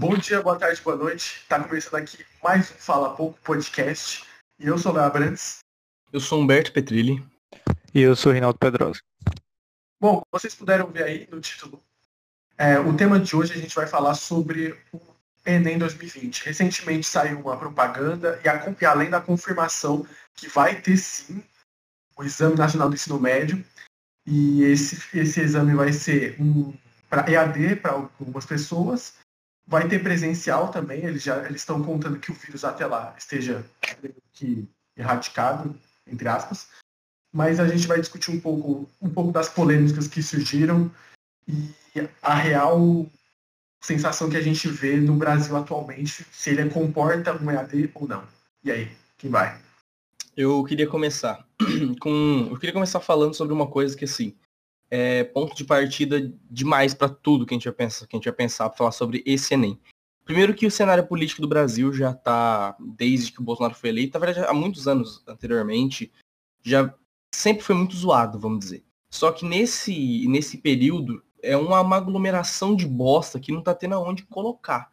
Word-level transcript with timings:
Bom 0.00 0.16
dia, 0.16 0.40
boa 0.40 0.58
tarde, 0.58 0.80
boa 0.80 0.96
noite. 0.96 1.44
Tá 1.46 1.62
começando 1.62 1.96
aqui 1.96 2.24
mais 2.42 2.70
um 2.70 2.74
Fala 2.74 3.14
Pouco 3.14 3.38
podcast. 3.42 4.24
E 4.58 4.66
eu 4.66 4.78
sou 4.78 4.92
o 4.92 4.94
Léo 4.94 5.04
Abrantes. 5.04 5.58
Eu 6.10 6.20
sou 6.20 6.40
Humberto 6.40 6.72
Petrilli. 6.72 7.22
E 7.92 8.00
eu 8.00 8.16
sou 8.16 8.32
Reinaldo 8.32 8.58
Pedrosa. 8.58 8.98
Bom, 10.00 10.22
vocês 10.32 10.54
puderam 10.54 10.86
ver 10.86 11.02
aí 11.02 11.28
no 11.30 11.38
título, 11.38 11.82
é, 12.56 12.78
o 12.80 12.96
tema 12.96 13.20
de 13.20 13.36
hoje 13.36 13.52
a 13.52 13.58
gente 13.58 13.74
vai 13.74 13.86
falar 13.86 14.14
sobre 14.14 14.74
o 14.90 14.98
Enem 15.44 15.76
2020. 15.76 16.46
Recentemente 16.46 17.06
saiu 17.06 17.38
uma 17.38 17.58
propaganda 17.58 18.40
e, 18.42 18.48
a, 18.48 18.74
e 18.80 18.86
além 18.86 19.10
da 19.10 19.20
confirmação 19.20 20.06
que 20.34 20.48
vai 20.48 20.80
ter 20.80 20.96
sim 20.96 21.44
o 22.16 22.24
Exame 22.24 22.56
Nacional 22.56 22.88
do 22.88 22.94
Ensino 22.94 23.20
Médio, 23.20 23.62
e 24.26 24.62
esse, 24.62 24.96
esse 25.14 25.42
exame 25.42 25.74
vai 25.74 25.92
ser 25.92 26.40
um 26.40 26.72
para 27.10 27.30
EAD 27.30 27.76
para 27.76 27.92
algumas 27.92 28.46
pessoas, 28.46 29.19
vai 29.70 29.88
ter 29.88 30.02
presencial 30.02 30.68
também, 30.68 31.04
eles 31.04 31.22
já 31.22 31.46
eles 31.46 31.60
estão 31.60 31.80
contando 31.80 32.18
que 32.18 32.32
o 32.32 32.34
vírus 32.34 32.64
até 32.64 32.84
lá 32.84 33.14
esteja 33.16 33.64
que 34.32 34.68
erradicado, 34.96 35.78
entre 36.04 36.26
aspas. 36.26 36.66
Mas 37.32 37.60
a 37.60 37.68
gente 37.68 37.86
vai 37.86 38.00
discutir 38.00 38.32
um 38.32 38.40
pouco, 38.40 38.90
um 39.00 39.08
pouco 39.08 39.30
das 39.30 39.48
polêmicas 39.48 40.08
que 40.08 40.24
surgiram 40.24 40.90
e 41.46 41.70
a 42.20 42.34
real 42.34 43.06
sensação 43.80 44.28
que 44.28 44.36
a 44.36 44.42
gente 44.42 44.68
vê 44.68 44.96
no 44.96 45.14
Brasil 45.14 45.56
atualmente, 45.56 46.26
se 46.32 46.50
ele 46.50 46.68
comporta 46.68 47.32
um 47.40 47.48
EAD 47.48 47.92
ou 47.94 48.08
não. 48.08 48.24
E 48.64 48.72
aí, 48.72 48.90
quem 49.16 49.30
vai? 49.30 49.56
Eu 50.36 50.64
queria 50.64 50.88
começar 50.88 51.46
com, 52.00 52.48
eu 52.50 52.58
queria 52.58 52.72
começar 52.72 52.98
falando 52.98 53.34
sobre 53.34 53.54
uma 53.54 53.68
coisa 53.68 53.96
que 53.96 54.04
assim 54.04 54.34
é 54.90 55.24
ponto 55.24 55.54
de 55.54 55.64
partida 55.64 56.32
demais 56.50 56.92
para 56.92 57.08
tudo 57.08 57.46
que 57.46 57.54
a 57.54 57.56
gente 57.56 57.64
vai 57.64 57.74
pensar, 57.74 58.06
que 58.06 58.16
a 58.16 58.18
gente 58.18 58.24
vai 58.24 58.34
pensar 58.34 58.70
falar 58.70 58.92
sobre 58.92 59.22
esse 59.24 59.54
Enem. 59.54 59.78
Primeiro 60.24 60.54
que 60.54 60.66
o 60.66 60.70
cenário 60.70 61.06
político 61.06 61.40
do 61.40 61.48
Brasil 61.48 61.92
já 61.92 62.10
está 62.10 62.76
desde 62.78 63.32
que 63.32 63.40
o 63.40 63.44
Bolsonaro 63.44 63.74
foi 63.74 63.90
eleito, 63.90 64.18
na 64.18 64.24
verdade 64.24 64.46
há 64.48 64.52
muitos 64.52 64.86
anos 64.86 65.22
anteriormente, 65.26 66.12
já 66.62 66.94
sempre 67.34 67.62
foi 67.62 67.74
muito 67.74 67.96
zoado, 67.96 68.38
vamos 68.38 68.60
dizer. 68.60 68.84
Só 69.12 69.32
que 69.32 69.44
nesse 69.44 70.26
nesse 70.28 70.58
período 70.58 71.22
é 71.42 71.56
uma 71.56 71.96
aglomeração 71.96 72.76
de 72.76 72.86
bosta 72.86 73.40
que 73.40 73.52
não 73.52 73.62
tá 73.62 73.74
tendo 73.74 73.94
aonde 73.94 74.24
colocar. 74.24 74.90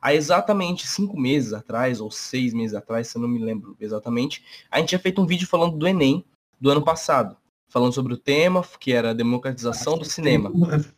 Há 0.00 0.14
exatamente 0.14 0.86
cinco 0.86 1.18
meses 1.18 1.52
atrás, 1.52 2.00
ou 2.00 2.10
seis 2.10 2.54
meses 2.54 2.74
atrás, 2.74 3.08
se 3.08 3.18
eu 3.18 3.22
não 3.22 3.28
me 3.28 3.40
lembro 3.40 3.76
exatamente, 3.80 4.44
a 4.70 4.78
gente 4.78 4.90
tinha 4.90 4.98
feito 4.98 5.20
um 5.20 5.26
vídeo 5.26 5.48
falando 5.48 5.76
do 5.76 5.88
Enem 5.88 6.24
do 6.60 6.70
ano 6.70 6.84
passado. 6.84 7.36
Falando 7.68 7.92
sobre 7.92 8.14
o 8.14 8.18
tema, 8.18 8.62
que 8.80 8.92
era 8.92 9.10
a 9.10 9.14
democratização 9.14 9.96
Faz 9.96 10.08
do 10.08 10.12
cinema. 10.12 10.50
Tempo, 10.50 10.94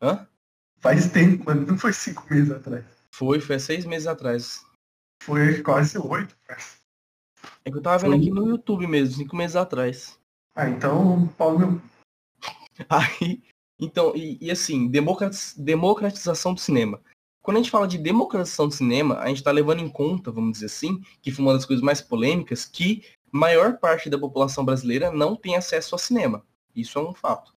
Hã? 0.00 0.26
Faz 0.80 1.10
tempo, 1.10 1.44
mano. 1.46 1.64
Não 1.66 1.78
foi 1.78 1.92
cinco 1.92 2.26
meses 2.28 2.50
atrás. 2.50 2.84
Foi, 3.12 3.40
foi 3.40 3.58
seis 3.58 3.84
meses 3.84 4.08
atrás. 4.08 4.64
Foi 5.22 5.62
quase 5.62 5.96
oito, 5.98 6.36
cara. 6.44 6.60
É 7.64 7.70
que 7.70 7.76
eu 7.76 7.82
tava 7.82 7.98
vendo 7.98 8.12
foi... 8.12 8.20
aqui 8.20 8.30
no 8.30 8.48
YouTube 8.48 8.86
mesmo, 8.88 9.14
cinco 9.14 9.36
meses 9.36 9.54
atrás. 9.54 10.18
Ah, 10.56 10.68
então, 10.68 11.28
Paulo. 11.38 11.80
Aí, 12.88 13.40
então, 13.78 14.12
e, 14.16 14.38
e 14.40 14.50
assim, 14.50 14.88
democratização 14.88 16.52
do 16.52 16.60
cinema. 16.60 17.00
Quando 17.42 17.56
a 17.56 17.60
gente 17.60 17.70
fala 17.70 17.88
de 17.88 17.98
democratização 17.98 18.68
do 18.68 18.74
cinema, 18.74 19.18
a 19.18 19.28
gente 19.28 19.38
está 19.38 19.50
levando 19.50 19.80
em 19.80 19.88
conta, 19.88 20.30
vamos 20.30 20.52
dizer 20.52 20.66
assim, 20.66 21.02
que 21.20 21.32
foi 21.32 21.44
uma 21.44 21.54
das 21.54 21.64
coisas 21.64 21.84
mais 21.84 22.00
polêmicas, 22.00 22.64
que 22.64 23.04
maior 23.32 23.78
parte 23.78 24.10
da 24.10 24.18
população 24.18 24.64
brasileira 24.64 25.10
não 25.10 25.34
tem 25.34 25.56
acesso 25.56 25.94
ao 25.94 25.98
cinema. 25.98 26.44
Isso 26.76 26.98
é 26.98 27.02
um 27.02 27.14
fato. 27.14 27.52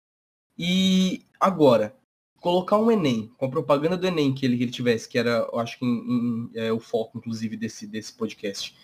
E 0.57 1.23
agora, 1.39 1.95
colocar 2.39 2.77
um 2.77 2.89
Enem, 2.89 3.31
com 3.37 3.45
a 3.45 3.49
propaganda 3.49 3.97
do 3.97 4.07
Enem 4.07 4.33
que 4.33 4.45
ele, 4.45 4.57
que 4.57 4.63
ele 4.63 4.71
tivesse, 4.71 5.09
que 5.09 5.17
era, 5.17 5.47
eu 5.51 5.59
acho 5.59 5.77
que 5.77 5.85
em, 5.85 5.89
em, 5.89 6.51
é, 6.55 6.71
o 6.71 6.79
foco, 6.79 7.17
inclusive, 7.17 7.57
desse, 7.57 7.85
desse 7.85 8.13
podcast, 8.13 8.75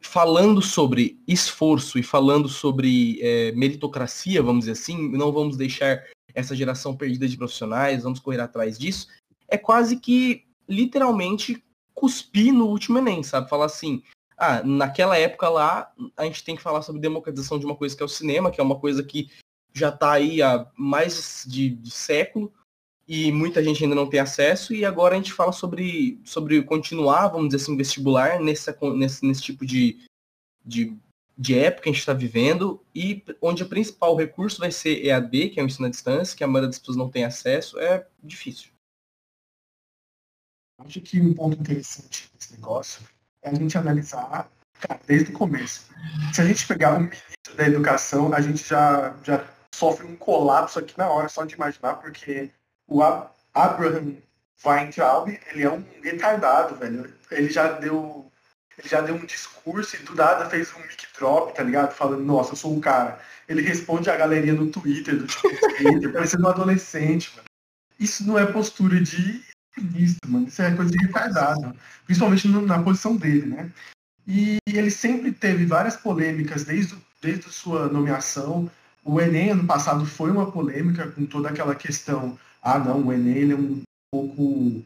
falando 0.00 0.60
sobre 0.60 1.18
esforço 1.26 1.98
e 1.98 2.02
falando 2.02 2.48
sobre 2.48 3.18
é, 3.22 3.52
meritocracia, 3.52 4.42
vamos 4.42 4.66
dizer 4.66 4.72
assim, 4.72 5.10
não 5.10 5.32
vamos 5.32 5.56
deixar 5.56 6.04
essa 6.34 6.54
geração 6.54 6.94
perdida 6.94 7.26
de 7.26 7.36
profissionais, 7.36 8.02
vamos 8.02 8.20
correr 8.20 8.40
atrás 8.40 8.78
disso, 8.78 9.08
é 9.48 9.56
quase 9.56 9.98
que 9.98 10.44
literalmente 10.68 11.62
cuspir 11.94 12.52
no 12.52 12.66
último 12.66 12.98
Enem, 12.98 13.22
sabe? 13.22 13.48
Falar 13.48 13.66
assim, 13.66 14.02
ah, 14.46 14.62
naquela 14.64 15.16
época 15.16 15.48
lá, 15.48 15.92
a 16.16 16.24
gente 16.24 16.44
tem 16.44 16.56
que 16.56 16.62
falar 16.62 16.82
sobre 16.82 17.00
democratização 17.00 17.58
de 17.58 17.64
uma 17.64 17.76
coisa 17.76 17.96
que 17.96 18.02
é 18.02 18.06
o 18.06 18.08
cinema, 18.08 18.50
que 18.50 18.60
é 18.60 18.64
uma 18.64 18.78
coisa 18.78 19.02
que 19.02 19.30
já 19.72 19.88
está 19.88 20.12
aí 20.12 20.42
há 20.42 20.66
mais 20.76 21.44
de, 21.46 21.70
de, 21.70 21.90
século 21.90 22.52
e 23.08 23.32
muita 23.32 23.62
gente 23.62 23.82
ainda 23.82 23.96
não 23.96 24.08
tem 24.08 24.20
acesso, 24.20 24.72
e 24.72 24.84
agora 24.84 25.14
a 25.14 25.18
gente 25.18 25.32
fala 25.32 25.52
sobre, 25.52 26.20
sobre 26.24 26.62
continuar, 26.62 27.28
vamos 27.28 27.48
dizer 27.48 27.62
assim, 27.62 27.76
vestibular 27.76 28.40
nesse, 28.40 28.74
nesse, 28.96 29.26
nesse 29.26 29.42
tipo 29.42 29.66
de, 29.66 29.98
de 30.64 30.96
de 31.36 31.58
época 31.58 31.82
que 31.82 31.88
a 31.88 31.92
gente 31.92 32.00
está 32.00 32.12
vivendo 32.12 32.84
e 32.94 33.22
onde 33.42 33.64
o 33.64 33.68
principal 33.68 34.14
recurso 34.14 34.60
vai 34.60 34.70
ser 34.70 35.04
EAD, 35.04 35.50
que 35.50 35.60
é 35.60 35.62
o 35.62 35.66
ensino 35.66 35.86
à 35.86 35.90
distância, 35.90 36.36
que 36.36 36.44
a 36.44 36.46
maioria 36.46 36.68
das 36.68 36.78
pessoas 36.78 36.96
não 36.96 37.10
tem 37.10 37.24
acesso, 37.24 37.78
é 37.78 38.06
difícil. 38.22 38.72
Acho 40.78 41.00
que 41.00 41.20
um 41.20 41.34
ponto 41.34 41.58
interessante 41.58 42.30
desse 42.34 42.52
negócio 42.52 43.02
a 43.44 43.54
gente 43.54 43.76
analisar 43.76 44.48
cara, 44.80 45.00
desde 45.06 45.30
o 45.30 45.34
começo. 45.34 45.86
Se 46.32 46.40
a 46.40 46.44
gente 46.44 46.66
pegar 46.66 46.96
o 46.96 47.00
ministro 47.00 47.56
da 47.56 47.66
educação, 47.66 48.32
a 48.32 48.40
gente 48.40 48.66
já, 48.66 49.14
já 49.22 49.44
sofre 49.74 50.06
um 50.06 50.16
colapso 50.16 50.78
aqui 50.78 50.96
na 50.96 51.08
hora, 51.08 51.28
só 51.28 51.44
de 51.44 51.54
imaginar, 51.54 51.94
porque 51.94 52.50
o 52.86 53.02
Abraham 53.02 54.16
Weintraub, 54.64 55.28
ele 55.28 55.62
é 55.62 55.70
um 55.70 55.84
retardado, 56.02 56.76
velho. 56.76 57.12
Ele 57.30 57.50
já 57.50 57.72
deu 57.72 58.30
ele 58.78 58.88
já 58.88 59.00
deu 59.00 59.14
um 59.14 59.24
discurso 59.24 59.94
e 59.94 60.00
do 60.00 60.14
nada 60.14 60.50
fez 60.50 60.74
um 60.74 60.80
mic 60.80 61.06
drop, 61.16 61.54
tá 61.54 61.62
ligado? 61.62 61.92
Falando, 61.92 62.24
nossa, 62.24 62.52
eu 62.52 62.56
sou 62.56 62.74
um 62.74 62.80
cara. 62.80 63.20
Ele 63.48 63.62
responde 63.62 64.10
a 64.10 64.16
galeria 64.16 64.52
no 64.52 64.70
Twitter, 64.70 65.16
do 65.16 65.26
tipo, 65.26 65.48
Twitter, 65.76 66.10
parecendo 66.12 66.44
um 66.44 66.48
adolescente, 66.48 67.30
mano. 67.36 67.44
Isso 67.98 68.26
não 68.26 68.36
é 68.36 68.44
postura 68.44 69.00
de 69.00 69.44
ministro, 69.76 70.30
mano. 70.30 70.48
Isso 70.48 70.62
é 70.62 70.74
coisa 70.74 70.90
de 70.90 70.98
retardado. 70.98 71.74
Principalmente 72.04 72.48
na 72.48 72.82
posição 72.82 73.16
dele, 73.16 73.46
né? 73.46 73.70
E 74.26 74.58
ele 74.66 74.90
sempre 74.90 75.32
teve 75.32 75.66
várias 75.66 75.96
polêmicas 75.96 76.64
desde, 76.64 76.96
desde 77.20 77.50
sua 77.50 77.88
nomeação. 77.88 78.70
O 79.04 79.20
Enem 79.20 79.50
ano 79.50 79.66
passado 79.66 80.06
foi 80.06 80.30
uma 80.30 80.50
polêmica 80.50 81.10
com 81.10 81.26
toda 81.26 81.50
aquela 81.50 81.74
questão. 81.74 82.38
Ah, 82.62 82.78
não, 82.78 83.06
o 83.06 83.12
Enem 83.12 83.52
é 83.52 83.54
um 83.54 83.82
pouco 84.10 84.82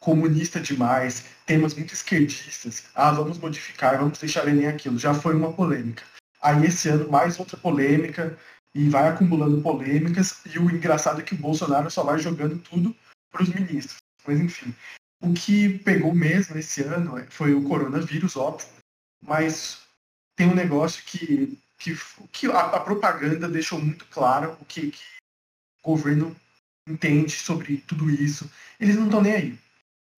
comunista 0.00 0.58
demais, 0.58 1.24
temas 1.46 1.74
muito 1.74 1.94
esquerdistas. 1.94 2.84
Ah, 2.94 3.12
vamos 3.12 3.38
modificar, 3.38 3.98
vamos 3.98 4.18
deixar 4.18 4.46
nem 4.46 4.66
aquilo. 4.66 4.98
Já 4.98 5.14
foi 5.14 5.34
uma 5.34 5.52
polêmica. 5.52 6.02
Aí 6.40 6.66
esse 6.66 6.88
ano 6.88 7.10
mais 7.10 7.38
outra 7.38 7.56
polêmica 7.56 8.36
e 8.74 8.88
vai 8.88 9.08
acumulando 9.08 9.62
polêmicas 9.62 10.40
e 10.46 10.58
o 10.58 10.70
engraçado 10.70 11.20
é 11.20 11.24
que 11.24 11.34
o 11.34 11.38
Bolsonaro 11.38 11.90
só 11.90 12.02
vai 12.02 12.18
jogando 12.18 12.58
tudo 12.58 12.94
para 13.30 13.42
os 13.42 13.48
ministros. 13.48 13.96
Mas 14.26 14.40
enfim, 14.40 14.74
o 15.20 15.32
que 15.32 15.78
pegou 15.80 16.14
mesmo 16.14 16.58
esse 16.58 16.82
ano 16.82 17.24
foi 17.30 17.54
o 17.54 17.62
coronavírus, 17.62 18.36
óbvio, 18.36 18.68
mas 19.22 19.82
tem 20.36 20.48
um 20.48 20.54
negócio 20.54 21.04
que, 21.04 21.58
que, 21.78 21.96
que 22.32 22.46
a, 22.48 22.60
a 22.60 22.80
propaganda 22.80 23.48
deixou 23.48 23.80
muito 23.80 24.04
claro 24.06 24.56
o 24.60 24.64
que, 24.64 24.90
que 24.90 25.04
o 25.82 25.90
governo 25.90 26.36
entende 26.88 27.32
sobre 27.32 27.78
tudo 27.78 28.10
isso. 28.10 28.50
Eles 28.80 28.96
não 28.96 29.06
estão 29.06 29.22
nem 29.22 29.32
aí. 29.32 29.58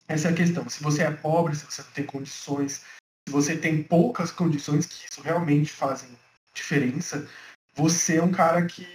Essa 0.09 0.29
é 0.29 0.33
a 0.33 0.35
questão. 0.35 0.69
Se 0.69 0.83
você 0.83 1.03
é 1.03 1.11
pobre, 1.11 1.57
se 1.57 1.65
você 1.65 1.83
não 1.83 1.91
tem 1.91 2.07
condições, 2.07 2.85
se 3.27 3.33
você 3.33 3.57
tem 3.57 3.83
poucas 3.83 4.31
condições 4.31 4.87
que 4.87 5.07
isso 5.11 5.21
realmente 5.21 5.73
fazem 5.73 6.09
diferença, 6.55 7.29
você 7.75 8.19
é 8.19 8.23
um 8.23 8.31
cara 8.31 8.65
que 8.67 8.87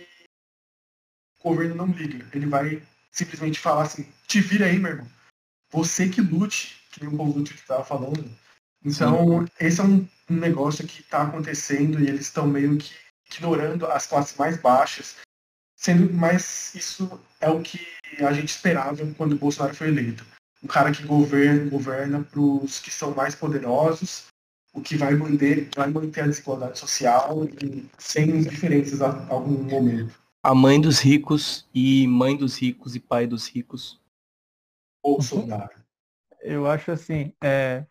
o 1.40 1.50
governo 1.50 1.75
não 1.75 1.88
liga. 1.88 2.28
Ele 2.34 2.46
vai 2.46 2.81
simplesmente 3.12 3.59
falar 3.59 3.84
assim, 3.84 4.08
te 4.28 4.42
vira 4.42 4.66
aí, 4.66 4.78
meu 4.78 4.92
irmão. 4.92 5.08
Você 5.72 6.09
que 6.09 6.22
lute, 6.22 6.81
que 6.92 7.04
nem 7.04 7.13
o 7.13 7.18
povo 7.18 7.33
do 7.33 7.44
Twitter 7.44 7.62
estava 7.62 7.83
falando. 7.83 8.30
Então, 8.83 9.45
Sim. 9.45 9.51
esse 9.60 9.81
é 9.81 9.83
um, 9.83 10.07
um 10.30 10.36
negócio 10.36 10.88
que 10.88 11.01
está 11.01 11.24
acontecendo 11.24 12.00
e 12.00 12.07
eles 12.07 12.22
estão 12.22 12.48
meio 12.48 12.78
que 12.78 12.94
ignorando 13.31 13.86
as 13.88 14.07
classes 14.07 14.36
mais 14.38 14.57
baixas, 14.57 15.18
sendo 15.75 16.12
mas 16.13 16.74
isso 16.74 17.19
é 17.39 17.50
o 17.50 17.62
que 17.62 17.86
a 18.19 18.33
gente 18.33 18.50
esperava 18.50 19.06
quando 19.16 19.33
o 19.33 19.38
Bolsonaro 19.38 19.75
foi 19.75 19.89
eleito 19.89 20.25
um 20.63 20.68
cara 20.68 20.92
que 20.92 21.04
governa, 21.04 21.69
governa 21.69 22.24
para 22.24 22.39
os 22.39 22.80
que 22.80 22.92
são 22.92 23.13
mais 23.16 23.36
poderosos, 23.36 24.28
o 24.74 24.81
que 24.81 24.95
vai 24.95 25.16
manter, 25.16 25.69
vai 25.75 25.89
manter 25.89 26.22
a 26.22 26.28
desigualdade 26.28 26.78
social 26.78 27.45
e 27.45 27.86
sem 27.98 28.42
diferenças 28.42 29.01
a 29.01 29.25
algum 29.30 29.63
momento. 29.63 30.13
A 30.41 30.56
mãe 30.56 30.80
dos 30.80 31.00
ricos 31.00 31.68
e 31.74 32.07
mãe 32.07 32.36
dos 32.36 32.57
ricos 32.57 32.95
e 32.95 33.00
pai 33.00 33.27
dos 33.27 33.47
ricos. 33.47 34.01
Bolsonaro. 35.03 35.80
Eu 36.41 36.65
acho 36.65 36.91
assim, 36.91 37.33
é, 37.44 37.86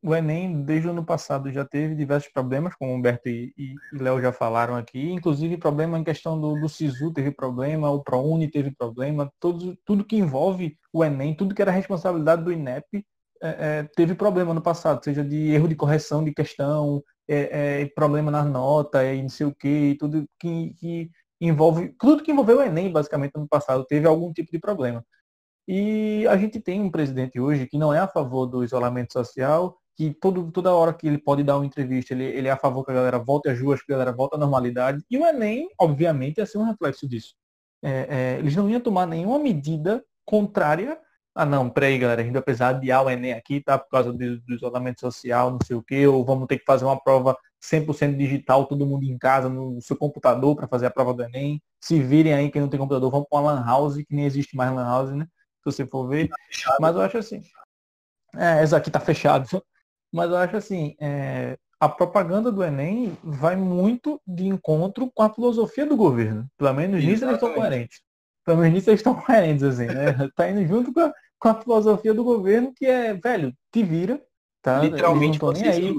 o 0.00 0.14
Enem, 0.14 0.62
desde 0.62 0.86
o 0.86 0.92
ano 0.92 1.04
passado, 1.04 1.50
já 1.50 1.64
teve 1.64 1.96
diversos 1.96 2.30
problemas, 2.32 2.74
como 2.76 2.92
o 2.92 2.94
Humberto 2.94 3.28
e, 3.28 3.52
e, 3.58 3.74
e 3.92 3.98
Léo 3.98 4.22
já 4.22 4.32
falaram 4.32 4.76
aqui, 4.76 5.10
inclusive 5.10 5.56
problema 5.56 5.98
em 5.98 6.04
questão 6.04 6.40
do, 6.40 6.54
do 6.60 6.68
SISU 6.68 7.12
teve 7.12 7.32
problema, 7.32 7.90
o 7.90 8.02
ProUni 8.02 8.48
teve 8.48 8.70
problema, 8.70 9.30
todo, 9.40 9.76
tudo 9.84 10.04
que 10.04 10.16
envolve 10.16 10.78
o 10.92 11.04
Enem, 11.04 11.34
tudo 11.34 11.54
que 11.54 11.62
era 11.62 11.72
responsabilidade 11.72 12.44
do 12.44 12.52
INEP, 12.52 13.04
é, 13.42 13.48
é, 13.48 13.82
teve 13.96 14.14
problema 14.14 14.54
no 14.54 14.62
passado, 14.62 15.02
seja 15.02 15.24
de 15.24 15.50
erro 15.50 15.68
de 15.68 15.74
correção 15.74 16.22
de 16.22 16.32
questão, 16.32 17.02
é, 17.28 17.82
é 17.82 17.86
problema 17.86 18.30
na 18.30 18.44
nota, 18.44 19.04
e 19.04 19.20
não 19.20 19.28
sei 19.28 19.46
o 19.46 19.54
que, 19.54 19.96
tudo 19.98 20.28
que, 20.38 20.74
que, 20.74 21.10
envolve, 21.40 21.94
tudo 21.98 22.22
que 22.22 22.32
envolveu 22.32 22.58
o 22.58 22.62
Enem, 22.62 22.90
basicamente, 22.90 23.32
no 23.36 23.48
passado, 23.48 23.84
teve 23.84 24.06
algum 24.06 24.32
tipo 24.32 24.50
de 24.50 24.58
problema. 24.58 25.04
E 25.66 26.26
a 26.28 26.36
gente 26.36 26.58
tem 26.60 26.80
um 26.80 26.90
presidente 26.90 27.38
hoje 27.38 27.66
que 27.66 27.76
não 27.76 27.92
é 27.92 27.98
a 27.98 28.08
favor 28.08 28.46
do 28.46 28.64
isolamento 28.64 29.12
social, 29.12 29.76
que 29.98 30.14
todo, 30.14 30.50
toda 30.50 30.74
hora 30.74 30.94
que 30.94 31.06
ele 31.06 31.18
pode 31.18 31.42
dar 31.42 31.56
uma 31.56 31.66
entrevista, 31.66 32.14
ele, 32.14 32.24
ele 32.24 32.48
é 32.48 32.52
a 32.52 32.56
favor 32.56 32.84
que 32.84 32.90
a 32.90 32.94
galera 32.94 33.18
volte 33.18 33.48
às 33.48 33.60
ruas, 33.60 33.82
que 33.82 33.92
a 33.92 33.96
galera 33.96 34.16
volte 34.16 34.36
à 34.36 34.38
normalidade. 34.38 35.02
E 35.10 35.18
o 35.18 35.26
Enem, 35.26 35.68
obviamente, 35.78 36.38
ia 36.38 36.46
ser 36.46 36.58
um 36.58 36.64
reflexo 36.64 37.06
disso. 37.06 37.34
É, 37.82 37.90
é, 38.08 38.38
eles 38.38 38.56
não 38.56 38.70
iam 38.70 38.80
tomar 38.80 39.06
nenhuma 39.06 39.38
medida 39.38 40.02
contrária. 40.24 40.98
Ah, 41.40 41.46
não, 41.46 41.70
peraí, 41.70 41.96
galera, 41.96 42.20
a 42.20 42.24
gente 42.24 42.32
vai 42.32 42.42
precisar 42.42 42.70
adiar 42.70 43.04
o 43.04 43.08
Enem 43.08 43.32
aqui, 43.32 43.60
tá? 43.60 43.78
Por 43.78 43.88
causa 43.88 44.12
do, 44.12 44.40
do 44.40 44.54
isolamento 44.54 44.98
social, 44.98 45.52
não 45.52 45.60
sei 45.64 45.76
o 45.76 45.82
quê, 45.84 46.04
ou 46.04 46.24
vamos 46.24 46.48
ter 46.48 46.58
que 46.58 46.64
fazer 46.64 46.84
uma 46.84 47.00
prova 47.00 47.38
100% 47.62 48.16
digital, 48.16 48.66
todo 48.66 48.84
mundo 48.84 49.04
em 49.04 49.16
casa, 49.16 49.48
no 49.48 49.80
seu 49.80 49.96
computador, 49.96 50.56
para 50.56 50.66
fazer 50.66 50.86
a 50.86 50.90
prova 50.90 51.14
do 51.14 51.22
Enem. 51.22 51.62
Se 51.80 52.02
virem 52.02 52.34
aí, 52.34 52.50
quem 52.50 52.60
não 52.60 52.68
tem 52.68 52.80
computador, 52.80 53.08
vamos 53.08 53.28
para 53.30 53.40
uma 53.40 53.52
Lan 53.52 53.64
House, 53.64 53.98
que 53.98 54.16
nem 54.16 54.24
existe 54.24 54.56
mais 54.56 54.74
Lan 54.74 54.84
House, 54.84 55.10
né? 55.10 55.26
Se 55.62 55.66
você 55.66 55.86
for 55.86 56.08
ver. 56.08 56.28
Tá 56.28 56.76
Mas 56.80 56.96
eu 56.96 57.02
acho 57.02 57.18
assim. 57.18 57.40
É, 58.36 58.64
esse 58.64 58.74
aqui 58.74 58.90
tá 58.90 58.98
fechado. 58.98 59.46
Mas 60.12 60.30
eu 60.30 60.38
acho 60.38 60.56
assim, 60.56 60.96
é, 61.00 61.56
a 61.78 61.88
propaganda 61.88 62.50
do 62.50 62.64
Enem 62.64 63.16
vai 63.22 63.54
muito 63.54 64.20
de 64.26 64.48
encontro 64.48 65.08
com 65.14 65.22
a 65.22 65.32
filosofia 65.32 65.86
do 65.86 65.96
governo. 65.96 66.48
Pelo 66.58 66.74
menos 66.74 67.04
nisso 67.04 67.24
eles 67.24 67.34
estão 67.34 67.54
coerentes. 67.54 68.00
Pelo 68.44 68.58
menos 68.58 68.74
nisso 68.74 68.90
eles 68.90 68.98
estão 68.98 69.14
coerentes, 69.14 69.62
assim, 69.62 69.86
né? 69.86 70.16
Tá 70.34 70.50
indo 70.50 70.66
junto 70.66 70.92
com 70.92 71.00
a, 71.00 71.12
com 71.38 71.48
a 71.48 71.60
filosofia 71.60 72.12
do 72.12 72.24
governo, 72.24 72.72
que 72.74 72.86
é, 72.86 73.14
velho, 73.14 73.54
te 73.72 73.82
vira, 73.82 74.22
tá? 74.62 74.80
Literalmente 74.80 75.38
nem 75.54 75.68
aí. 75.68 75.94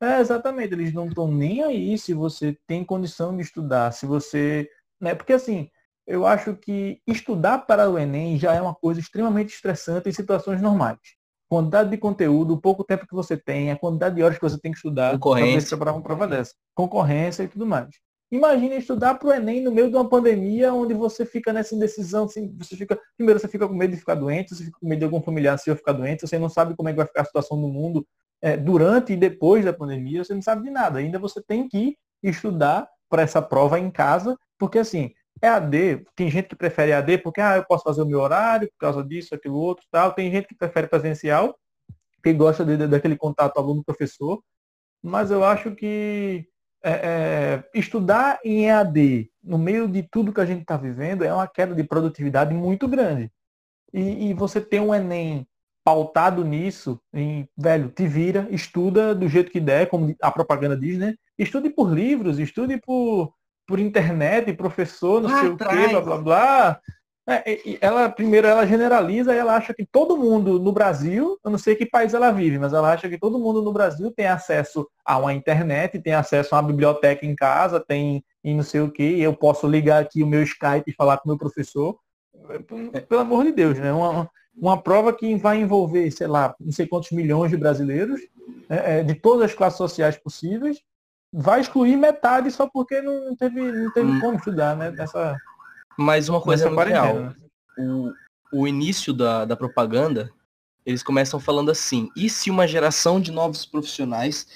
É, 0.00 0.20
exatamente, 0.20 0.74
eles 0.74 0.92
não 0.92 1.06
estão 1.06 1.30
nem 1.30 1.62
aí 1.62 1.96
se 1.96 2.12
você 2.12 2.58
tem 2.66 2.84
condição 2.84 3.36
de 3.36 3.42
estudar, 3.42 3.92
se 3.92 4.04
você. 4.04 4.68
Né? 5.00 5.14
Porque 5.14 5.32
assim, 5.32 5.68
eu 6.06 6.26
acho 6.26 6.56
que 6.56 7.00
estudar 7.06 7.58
para 7.58 7.88
o 7.88 7.98
Enem 7.98 8.38
já 8.38 8.54
é 8.54 8.60
uma 8.60 8.74
coisa 8.74 8.98
extremamente 8.98 9.54
estressante 9.54 10.08
em 10.08 10.12
situações 10.12 10.60
normais 10.60 10.98
quantidade 11.52 11.90
de 11.90 11.98
conteúdo, 11.98 12.54
o 12.54 12.58
pouco 12.58 12.82
tempo 12.82 13.06
que 13.06 13.14
você 13.14 13.36
tem, 13.36 13.70
a 13.70 13.76
quantidade 13.76 14.14
de 14.14 14.22
horas 14.22 14.38
que 14.38 14.42
você 14.42 14.58
tem 14.58 14.72
que 14.72 14.78
estudar 14.78 15.18
para 15.18 15.76
preparar 15.76 15.94
uma 15.94 16.02
prova 16.02 16.26
dessa. 16.26 16.54
Concorrência 16.74 17.42
e 17.42 17.48
tudo 17.48 17.66
mais. 17.66 17.90
Imagine 18.32 18.78
estudar 18.78 19.16
para 19.16 19.28
o 19.28 19.32
Enem 19.32 19.60
no 19.60 19.70
meio 19.70 19.90
de 19.90 19.94
uma 19.94 20.08
pandemia 20.08 20.72
onde 20.72 20.94
você 20.94 21.26
fica 21.26 21.52
nessa 21.52 21.74
indecisão, 21.74 22.24
assim, 22.24 22.50
você 22.56 22.74
fica, 22.74 22.98
primeiro 23.14 23.38
você 23.38 23.46
fica 23.46 23.68
com 23.68 23.74
medo 23.74 23.90
de 23.90 23.98
ficar 23.98 24.14
doente, 24.14 24.54
você 24.54 24.64
fica 24.64 24.78
com 24.80 24.88
medo 24.88 25.00
de 25.00 25.04
algum 25.04 25.20
familiar 25.20 25.58
seu 25.58 25.76
ficar 25.76 25.92
doente, 25.92 26.26
você 26.26 26.38
não 26.38 26.48
sabe 26.48 26.74
como 26.74 26.88
é 26.88 26.92
que 26.92 26.96
vai 26.96 27.06
ficar 27.06 27.20
a 27.20 27.24
situação 27.26 27.58
no 27.58 27.68
mundo 27.68 28.06
é, 28.40 28.56
durante 28.56 29.12
e 29.12 29.16
depois 29.18 29.66
da 29.66 29.72
pandemia, 29.72 30.24
você 30.24 30.32
não 30.32 30.40
sabe 30.40 30.62
de 30.62 30.70
nada. 30.70 30.98
Ainda 30.98 31.18
você 31.18 31.42
tem 31.42 31.68
que 31.68 31.94
estudar 32.22 32.88
para 33.06 33.20
essa 33.20 33.42
prova 33.42 33.78
em 33.78 33.90
casa, 33.90 34.34
porque 34.58 34.78
assim, 34.78 35.12
é 35.42 35.48
AD, 35.48 36.06
tem 36.16 36.30
gente 36.30 36.48
que 36.48 36.56
prefere 36.56 36.94
AD 36.94 37.18
porque 37.18 37.40
ah, 37.42 37.58
eu 37.58 37.66
posso 37.66 37.84
fazer 37.84 38.00
o 38.00 38.06
meu 38.06 38.20
horário 38.20 38.66
por 38.68 38.78
causa 38.78 39.04
disso, 39.04 39.34
aquilo 39.34 39.56
outro, 39.56 39.84
tal. 39.90 40.12
Tem 40.12 40.32
gente 40.32 40.48
que 40.48 40.54
prefere 40.54 40.86
presencial, 40.86 41.54
que 42.24 42.32
gosta 42.32 42.64
de, 42.64 42.86
daquele 42.86 43.16
contato 43.16 43.58
aluno-professor. 43.58 44.42
Mas 45.02 45.30
eu 45.30 45.44
acho 45.44 45.74
que 45.74 46.46
é, 46.82 46.90
é, 46.92 47.64
estudar 47.74 48.40
em 48.44 48.66
EAD, 48.66 49.30
no 49.42 49.58
meio 49.58 49.88
de 49.88 50.02
tudo 50.02 50.32
que 50.32 50.40
a 50.40 50.46
gente 50.46 50.62
está 50.62 50.76
vivendo, 50.76 51.24
é 51.24 51.32
uma 51.32 51.46
queda 51.46 51.74
de 51.74 51.84
produtividade 51.84 52.54
muito 52.54 52.88
grande. 52.88 53.30
E, 53.92 54.30
e, 54.30 54.34
você 54.34 54.60
tem 54.60 54.80
um 54.80 54.94
Enem 54.94 55.46
pautado 55.84 56.44
nisso, 56.44 57.00
em, 57.12 57.48
velho, 57.56 57.88
te 57.90 58.06
vira, 58.06 58.46
estuda 58.50 59.14
do 59.14 59.28
jeito 59.28 59.50
que 59.50 59.60
der, 59.60 59.88
como 59.88 60.14
a 60.22 60.30
propaganda 60.30 60.76
diz, 60.76 60.98
né? 60.98 61.14
Estude 61.38 61.70
por 61.70 61.92
livros, 61.92 62.38
estude 62.38 62.80
por 62.80 63.32
por 63.66 63.78
internet, 63.78 64.52
professor, 64.52 65.22
não 65.22 65.30
sei 65.30 65.48
o 65.48 65.56
quê, 65.56 65.88
blá 65.88 66.00
blá 66.00 66.18
blá. 66.18 66.80
É, 67.24 67.78
ela 67.80 68.08
primeiro 68.08 68.48
ela 68.48 68.66
generaliza 68.66 69.32
e 69.32 69.38
ela 69.38 69.54
acha 69.54 69.72
que 69.72 69.86
todo 69.86 70.16
mundo 70.16 70.58
no 70.58 70.72
Brasil, 70.72 71.38
eu 71.44 71.50
não 71.52 71.58
sei 71.58 71.76
que 71.76 71.86
país 71.86 72.14
ela 72.14 72.32
vive, 72.32 72.58
mas 72.58 72.72
ela 72.72 72.92
acha 72.92 73.08
que 73.08 73.16
todo 73.16 73.38
mundo 73.38 73.62
no 73.62 73.72
Brasil 73.72 74.10
tem 74.10 74.26
acesso 74.26 74.88
a 75.04 75.18
uma 75.18 75.32
internet, 75.32 76.00
tem 76.00 76.14
acesso 76.14 76.52
a 76.52 76.58
uma 76.58 76.66
biblioteca 76.66 77.24
em 77.24 77.36
casa, 77.36 77.78
tem 77.78 78.24
e 78.42 78.52
não 78.52 78.64
sei 78.64 78.80
o 78.80 78.90
que, 78.90 79.20
eu 79.20 79.32
posso 79.34 79.68
ligar 79.68 80.02
aqui 80.02 80.20
o 80.20 80.26
meu 80.26 80.42
Skype 80.42 80.82
e 80.88 80.94
falar 80.94 81.18
com 81.18 81.28
o 81.28 81.28
meu 81.28 81.38
professor. 81.38 81.96
Pelo 83.08 83.20
amor 83.20 83.44
de 83.44 83.52
Deus, 83.52 83.78
né? 83.78 83.92
Uma, 83.92 84.28
uma 84.56 84.82
prova 84.82 85.12
que 85.12 85.36
vai 85.36 85.60
envolver, 85.60 86.10
sei 86.10 86.26
lá, 86.26 86.54
não 86.58 86.72
sei 86.72 86.88
quantos 86.88 87.12
milhões 87.12 87.52
de 87.52 87.56
brasileiros, 87.56 88.20
é, 88.68 88.98
é 88.98 89.02
de 89.04 89.14
todas 89.14 89.44
as 89.44 89.54
classes 89.54 89.78
sociais 89.78 90.16
possíveis, 90.16 90.78
vai 91.32 91.60
excluir 91.60 91.96
metade 91.96 92.50
só 92.50 92.68
porque 92.68 93.00
não 93.00 93.36
teve, 93.36 93.60
não 93.60 93.92
teve 93.92 94.10
hum. 94.10 94.20
como 94.20 94.38
estudar, 94.38 94.76
né? 94.76 94.90
Mas 95.96 96.28
uma 96.28 96.40
coisa 96.40 96.66
é 96.66 96.70
muito 96.70 96.88
real. 96.88 97.14
Né? 97.14 97.34
O, 97.78 98.12
o 98.52 98.68
início 98.68 99.12
da, 99.12 99.44
da 99.44 99.56
propaganda, 99.56 100.30
eles 100.84 101.02
começam 101.02 101.38
falando 101.40 101.70
assim, 101.70 102.10
e 102.16 102.28
se 102.28 102.50
uma 102.50 102.66
geração 102.66 103.20
de 103.20 103.30
novos 103.30 103.64
profissionais 103.64 104.46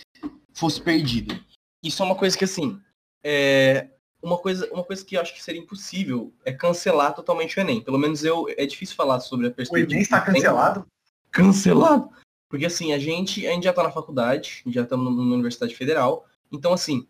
fosse 0.53 0.81
perdida? 0.81 1.39
Isso 1.83 2.03
é 2.03 2.07
uma 2.07 2.15
coisa 2.15 2.37
que 2.37 2.45
assim, 2.45 2.81
é, 3.23 3.89
uma 4.23 4.39
coisa, 4.39 4.69
uma 4.73 4.85
coisa 4.85 5.05
que 5.05 5.17
eu 5.17 5.21
acho 5.21 5.35
que 5.35 5.43
seria 5.43 5.61
impossível 5.61 6.33
é 6.45 6.53
cancelar 6.53 7.15
totalmente 7.15 7.59
o 7.59 7.61
Enem. 7.61 7.81
Pelo 7.81 7.99
menos 7.99 8.25
eu 8.25 8.47
é 8.57 8.67
difícil 8.67 8.97
falar 8.97 9.21
sobre 9.21 9.47
a 9.47 9.51
perspectiva. 9.51 9.89
O 9.89 9.93
Enem 9.93 10.03
está 10.03 10.21
cancelado? 10.21 10.87
Cancelado. 11.31 12.11
Porque 12.49 12.67
assim, 12.67 12.93
a 12.93 12.99
gente, 12.99 13.47
a 13.47 13.53
gente 13.53 13.65
já 13.65 13.71
está 13.71 13.83
na 13.83 13.91
faculdade, 13.91 14.63
já 14.67 14.83
estamos 14.83 15.15
na 15.15 15.35
Universidade 15.35 15.75
Federal, 15.75 16.27
então, 16.53 16.73
assim, 16.73 17.07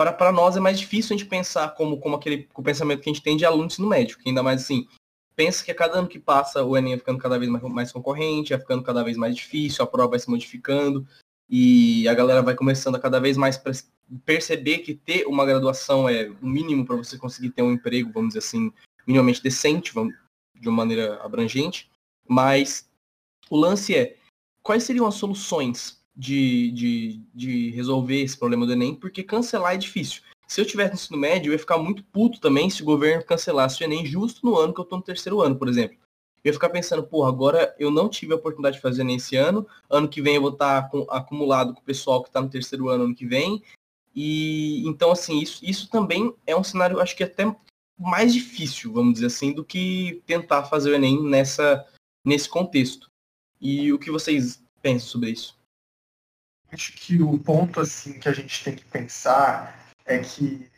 para, 0.00 0.32
nós 0.32 0.56
é 0.56 0.60
mais 0.60 0.78
difícil 0.78 1.14
a 1.14 1.18
gente 1.18 1.28
pensar 1.28 1.74
como, 1.74 1.98
como 1.98 2.16
aquele 2.16 2.48
o 2.54 2.62
pensamento 2.62 3.02
que 3.02 3.10
a 3.10 3.12
gente 3.12 3.22
tem 3.22 3.36
de 3.36 3.44
alunos 3.44 3.78
no 3.78 3.88
médico, 3.88 4.22
que 4.22 4.28
ainda 4.28 4.42
mais 4.42 4.62
assim, 4.62 4.88
pensa 5.36 5.64
que 5.64 5.70
a 5.70 5.74
cada 5.74 5.98
ano 5.98 6.08
que 6.08 6.18
passa 6.18 6.64
o 6.64 6.76
Enem 6.76 6.92
vai 6.92 6.98
ficando 6.98 7.18
cada 7.18 7.38
vez 7.38 7.50
mais, 7.50 7.62
mais 7.64 7.92
concorrente, 7.92 8.50
vai 8.50 8.60
ficando 8.60 8.82
cada 8.82 9.02
vez 9.02 9.16
mais 9.16 9.34
difícil, 9.36 9.84
a 9.84 9.86
prova 9.86 10.10
vai 10.10 10.18
se 10.18 10.30
modificando 10.30 11.06
e 11.48 12.08
a 12.08 12.14
galera 12.14 12.42
vai 12.42 12.54
começando 12.54 12.94
a 12.94 13.00
cada 13.00 13.20
vez 13.20 13.36
mais 13.36 13.60
perceber 14.24 14.78
que 14.78 14.94
ter 14.94 15.26
uma 15.26 15.44
graduação 15.44 16.08
é 16.08 16.30
o 16.40 16.46
mínimo 16.46 16.86
para 16.86 16.96
você 16.96 17.18
conseguir 17.18 17.50
ter 17.50 17.62
um 17.62 17.72
emprego, 17.72 18.12
vamos 18.12 18.30
dizer 18.30 18.40
assim, 18.40 18.72
minimamente 19.06 19.42
decente, 19.42 19.92
vamos, 19.92 20.14
de 20.54 20.68
uma 20.68 20.76
maneira 20.76 21.20
abrangente. 21.22 21.90
Mas 22.26 22.88
o 23.50 23.56
lance 23.56 23.94
é, 23.94 24.16
quais 24.62 24.84
seriam 24.84 25.06
as 25.06 25.16
soluções 25.16 25.99
de, 26.16 26.70
de, 26.72 27.20
de 27.34 27.70
resolver 27.70 28.20
esse 28.20 28.36
problema 28.36 28.66
do 28.66 28.72
Enem, 28.72 28.94
porque 28.94 29.22
cancelar 29.22 29.74
é 29.74 29.78
difícil. 29.78 30.22
Se 30.46 30.60
eu 30.60 30.64
tivesse 30.64 30.90
no 30.90 30.94
ensino 30.96 31.18
médio, 31.18 31.50
eu 31.50 31.52
ia 31.52 31.58
ficar 31.58 31.78
muito 31.78 32.02
puto 32.04 32.40
também 32.40 32.68
se 32.68 32.82
o 32.82 32.84
governo 32.84 33.24
cancelasse 33.24 33.82
o 33.82 33.84
Enem 33.84 34.04
justo 34.04 34.44
no 34.44 34.56
ano 34.56 34.74
que 34.74 34.80
eu 34.80 34.84
estou 34.84 34.98
no 34.98 35.04
terceiro 35.04 35.40
ano, 35.40 35.56
por 35.56 35.68
exemplo. 35.68 35.96
Eu 36.42 36.48
ia 36.48 36.52
ficar 36.52 36.70
pensando, 36.70 37.04
porra, 37.04 37.28
agora 37.28 37.74
eu 37.78 37.90
não 37.90 38.08
tive 38.08 38.32
a 38.32 38.36
oportunidade 38.36 38.76
de 38.76 38.82
fazer 38.82 39.02
Enem 39.02 39.16
esse 39.16 39.36
ano, 39.36 39.66
ano 39.88 40.08
que 40.08 40.20
vem 40.20 40.34
eu 40.34 40.42
vou 40.42 40.50
estar 40.50 40.88
tá 40.88 40.98
acumulado 41.10 41.74
com 41.74 41.80
o 41.80 41.84
pessoal 41.84 42.22
que 42.22 42.28
está 42.28 42.40
no 42.40 42.50
terceiro 42.50 42.88
ano 42.88 43.04
ano 43.04 43.14
que 43.14 43.26
vem. 43.26 43.62
E 44.12 44.82
então, 44.88 45.12
assim, 45.12 45.38
isso, 45.38 45.64
isso 45.64 45.88
também 45.88 46.34
é 46.46 46.56
um 46.56 46.64
cenário, 46.64 46.98
acho 46.98 47.16
que 47.16 47.22
até 47.22 47.44
mais 47.96 48.32
difícil, 48.32 48.92
vamos 48.92 49.14
dizer 49.14 49.26
assim, 49.26 49.52
do 49.52 49.64
que 49.64 50.22
tentar 50.26 50.64
fazer 50.64 50.90
o 50.90 50.94
Enem 50.94 51.22
nessa, 51.22 51.86
nesse 52.24 52.48
contexto. 52.48 53.08
E 53.60 53.92
o 53.92 53.98
que 53.98 54.10
vocês 54.10 54.64
pensam 54.82 55.08
sobre 55.08 55.30
isso? 55.30 55.59
Acho 56.72 56.92
que 56.92 57.22
o 57.22 57.38
ponto 57.38 57.80
assim 57.80 58.18
que 58.18 58.28
a 58.28 58.32
gente 58.32 58.64
tem 58.64 58.74
que 58.74 58.84
pensar 58.84 59.92
é 60.04 60.18
que 60.18 60.70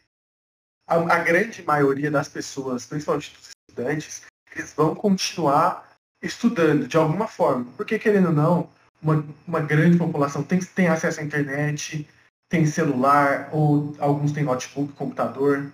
a, 0.86 0.96
a 0.96 1.18
grande 1.18 1.62
maioria 1.62 2.10
das 2.10 2.28
pessoas, 2.28 2.86
principalmente 2.86 3.32
dos 3.32 3.50
estudantes, 3.68 4.22
eles 4.54 4.72
vão 4.74 4.94
continuar 4.94 5.96
estudando 6.22 6.86
de 6.86 6.96
alguma 6.96 7.26
forma, 7.26 7.70
porque 7.76 7.98
querendo 7.98 8.28
ou 8.28 8.32
não, 8.32 8.70
uma, 9.02 9.24
uma 9.46 9.60
grande 9.60 9.98
população 9.98 10.42
tem, 10.42 10.60
tem 10.60 10.88
acesso 10.88 11.20
à 11.20 11.24
internet, 11.24 12.08
tem 12.48 12.66
celular, 12.66 13.48
ou 13.52 13.96
alguns 13.98 14.32
têm 14.32 14.44
notebook, 14.44 14.92
computador. 14.92 15.72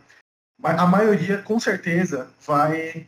A 0.63 0.87
maioria, 0.87 1.43
com 1.43 1.61
certeza, 1.61 2.31
vai, 2.45 3.07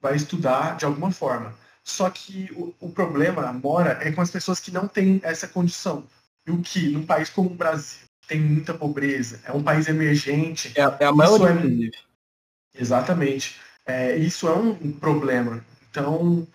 vai 0.00 0.16
estudar 0.16 0.76
de 0.76 0.84
alguma 0.84 1.12
forma. 1.12 1.54
Só 1.84 2.10
que 2.10 2.50
o, 2.52 2.74
o 2.80 2.90
problema 2.90 3.52
mora 3.52 3.98
é 4.02 4.10
com 4.12 4.20
as 4.20 4.30
pessoas 4.30 4.60
que 4.60 4.70
não 4.70 4.88
têm 4.88 5.20
essa 5.22 5.46
condição. 5.46 6.06
E 6.46 6.50
o 6.50 6.60
que, 6.60 6.88
num 6.88 7.06
país 7.06 7.30
como 7.30 7.50
o 7.50 7.54
Brasil, 7.54 8.06
tem 8.26 8.40
muita 8.40 8.74
pobreza, 8.74 9.40
é 9.44 9.52
um 9.52 9.62
país 9.62 9.88
emergente. 9.88 10.72
É, 10.76 11.04
é 11.04 11.06
a 11.06 11.12
maioria, 11.12 11.90
é... 11.94 12.80
Exatamente. 12.80 13.60
É, 13.84 14.16
isso 14.16 14.48
é 14.48 14.54
um 14.54 14.92
problema. 14.92 15.64
Então, 15.90 16.46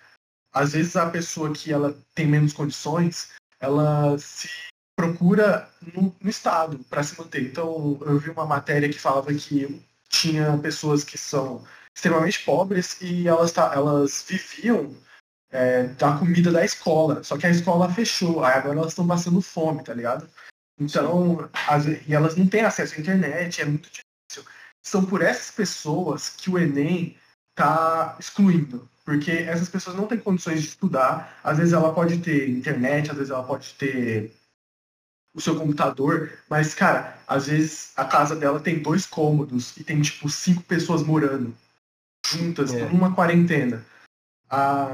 às 0.54 0.74
vezes 0.74 0.96
a 0.96 1.10
pessoa 1.10 1.54
que 1.54 1.72
ela 1.72 1.98
tem 2.16 2.26
menos 2.26 2.54
condições, 2.54 3.34
ela 3.60 4.18
se 4.18 4.50
procura 4.96 5.70
no, 5.94 6.16
no 6.20 6.30
Estado 6.30 6.80
para 6.90 7.04
se 7.04 7.18
manter. 7.18 7.44
Então, 7.44 8.00
eu 8.02 8.18
vi 8.18 8.30
uma 8.30 8.46
matéria 8.46 8.90
que 8.90 9.00
falava 9.00 9.34
que 9.34 9.82
tinha 10.10 10.58
pessoas 10.58 11.04
que 11.04 11.18
são 11.18 11.64
extremamente 11.96 12.44
pobres 12.44 13.00
e 13.02 13.28
elas, 13.28 13.52
tá, 13.52 13.72
elas 13.74 14.26
viviam 14.28 14.96
é, 15.52 15.84
da 15.84 16.18
comida 16.18 16.52
da 16.52 16.64
escola. 16.64 17.24
Só 17.24 17.38
que 17.38 17.46
a 17.46 17.52
escola 17.52 17.92
fechou, 17.92 18.44
aí 18.44 18.54
agora 18.54 18.80
elas 18.80 18.92
estão 18.92 19.08
passando 19.08 19.42
fome, 19.42 19.84
tá 19.84 19.94
ligado? 19.94 20.30
Então, 20.80 21.50
as, 21.68 21.86
e 21.88 22.14
elas 22.14 22.36
não 22.36 22.48
têm 22.48 22.62
acesso 22.62 22.96
à 22.96 23.00
internet, 23.00 23.62
é 23.62 23.66
muito 23.66 23.90
difícil. 23.90 24.52
São 24.86 25.06
por 25.06 25.22
essas 25.22 25.52
pessoas 25.52 26.30
que 26.30 26.50
o 26.50 26.58
Enem 26.58 27.18
está 27.52 28.16
excluindo. 28.20 28.88
Porque 29.04 29.32
essas 29.32 29.70
pessoas 29.70 29.96
não 29.96 30.06
têm 30.06 30.20
condições 30.20 30.62
de 30.62 30.68
estudar. 30.68 31.40
Às 31.44 31.58
vezes 31.58 31.74
ela 31.74 31.94
pode 31.94 32.20
ter 32.20 32.50
internet, 32.50 33.10
às 33.10 33.18
vezes 33.18 33.32
ela 33.32 33.44
pode 33.44 33.74
ter 33.76 34.34
o 35.34 35.42
seu 35.42 35.56
computador, 35.56 36.32
mas, 36.50 36.74
cara, 36.74 37.16
às 37.28 37.46
vezes 37.46 37.92
a 37.96 38.04
casa 38.04 38.36
dela 38.36 38.60
tem 38.60 38.82
dois 38.82 39.06
cômodos 39.06 39.78
e 39.78 39.84
tem, 39.84 40.02
tipo, 40.02 40.28
cinco 40.28 40.64
pessoas 40.64 41.04
morando 41.04 41.56
juntas 42.26 42.74
é. 42.74 42.84
por 42.84 42.92
uma 42.92 43.14
quarentena. 43.14 43.86
A, 44.50 44.88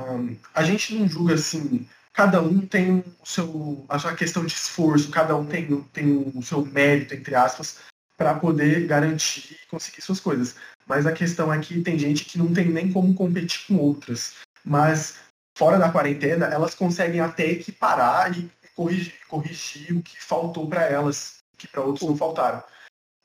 a 0.54 0.64
gente 0.64 0.96
não 0.96 1.08
julga 1.08 1.36
assim, 1.36 1.88
cada 2.12 2.42
um 2.42 2.66
tem 2.66 3.00
o 3.00 3.26
seu, 3.26 3.86
a 3.90 4.00
sua 4.00 4.16
questão 4.16 4.46
de 4.46 4.54
esforço, 4.54 5.12
cada 5.12 5.36
um 5.36 5.46
tem, 5.46 5.82
tem 5.94 6.32
o 6.36 6.42
seu 6.42 6.66
mérito, 6.66 7.14
entre 7.14 7.36
aspas, 7.36 7.80
para 8.18 8.36
poder 8.36 8.88
garantir 8.88 9.60
e 9.64 9.68
conseguir 9.68 10.02
suas 10.02 10.20
coisas. 10.20 10.56
Mas 10.86 11.06
a 11.06 11.12
questão 11.12 11.52
é 11.54 11.60
que 11.60 11.82
tem 11.82 11.98
gente 11.98 12.26
que 12.26 12.38
não 12.38 12.54
tem 12.54 12.70
nem 12.70 12.92
como 12.92 13.14
competir 13.14 13.66
com 13.68 13.78
outras. 13.78 14.36
Mas 14.64 15.18
fora 15.58 15.78
da 15.78 15.92
quarentena, 15.92 16.46
elas 16.46 16.76
conseguem 16.76 17.20
até 17.20 17.46
equiparar 17.48 18.38
e 18.38 18.50
corrigir, 18.76 19.14
corrigir 19.28 19.96
o 19.96 20.02
que 20.02 20.22
faltou 20.22 20.68
para 20.68 20.84
elas, 20.84 21.38
que 21.58 21.68
para 21.68 21.82
outros 21.82 22.08
não 22.08 22.18
faltaram. 22.18 22.64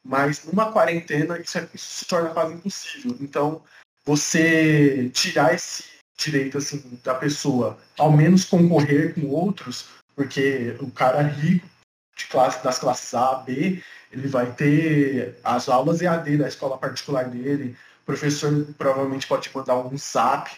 Mas 0.04 0.44
numa 0.44 0.72
quarentena, 0.72 1.38
isso, 1.38 1.58
é, 1.58 1.68
isso, 1.74 1.94
se 1.94 2.04
torna 2.06 2.30
quase 2.30 2.54
impossível. 2.54 3.16
Então, 3.20 3.62
você 4.04 5.10
tirar 5.10 5.54
esse 5.54 5.97
direito 6.18 6.58
assim 6.58 6.98
da 7.02 7.14
pessoa, 7.14 7.78
ao 7.96 8.12
menos 8.12 8.44
concorrer 8.44 9.14
com 9.14 9.28
outros, 9.28 9.88
porque 10.14 10.76
o 10.80 10.90
cara 10.90 11.22
rico 11.22 11.66
de 12.16 12.26
classe, 12.26 12.62
das 12.62 12.78
classes 12.78 13.14
A, 13.14 13.36
B, 13.36 13.82
ele 14.10 14.26
vai 14.26 14.50
ter 14.52 15.38
as 15.44 15.68
aulas 15.68 16.02
EAD 16.02 16.38
da 16.38 16.48
escola 16.48 16.76
particular 16.76 17.28
dele, 17.28 17.76
o 18.02 18.06
professor 18.06 18.66
provavelmente 18.76 19.26
pode 19.26 19.50
mandar 19.54 19.76
um 19.76 19.96
SAP 19.96 20.48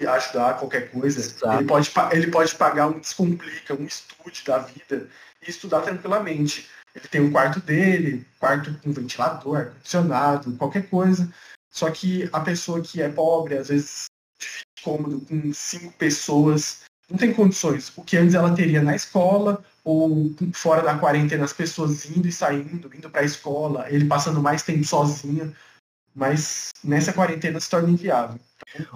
e 0.00 0.06
ajudar 0.06 0.58
qualquer 0.58 0.90
coisa. 0.90 1.34
Ele 1.58 1.66
pode, 1.66 1.90
ele 2.12 2.30
pode 2.30 2.54
pagar 2.54 2.86
um 2.86 3.00
Descomplica, 3.00 3.74
um 3.74 3.84
estude 3.84 4.44
da 4.46 4.58
vida 4.58 5.08
e 5.42 5.50
estudar 5.50 5.80
tranquilamente. 5.80 6.68
Ele 6.94 7.08
tem 7.08 7.20
um 7.20 7.32
quarto 7.32 7.58
dele, 7.58 8.24
quarto 8.38 8.72
com 8.80 8.92
ventilador, 8.92 9.56
ar-condicionado, 9.56 10.56
qualquer 10.56 10.88
coisa. 10.88 11.28
Só 11.72 11.90
que 11.90 12.28
a 12.32 12.38
pessoa 12.38 12.80
que 12.80 13.02
é 13.02 13.08
pobre, 13.08 13.58
às 13.58 13.68
vezes 13.68 14.04
cômodo 14.84 15.20
com 15.22 15.52
cinco 15.52 15.92
pessoas, 15.94 16.82
não 17.10 17.18
tem 17.18 17.32
condições. 17.32 17.92
O 17.96 18.02
que 18.02 18.16
antes 18.16 18.34
ela 18.34 18.54
teria 18.54 18.82
na 18.82 18.94
escola, 18.94 19.64
ou 19.82 20.30
fora 20.52 20.82
da 20.82 20.98
quarentena, 20.98 21.44
as 21.44 21.52
pessoas 21.52 22.04
indo 22.06 22.28
e 22.28 22.32
saindo, 22.32 22.90
indo 22.94 23.10
para 23.10 23.22
a 23.22 23.24
escola, 23.24 23.86
ele 23.90 24.04
passando 24.04 24.40
mais 24.40 24.62
tempo 24.62 24.84
sozinho. 24.84 25.54
Mas 26.14 26.70
nessa 26.82 27.12
quarentena 27.12 27.58
se 27.58 27.68
torna 27.68 27.90
inviável. 27.90 28.38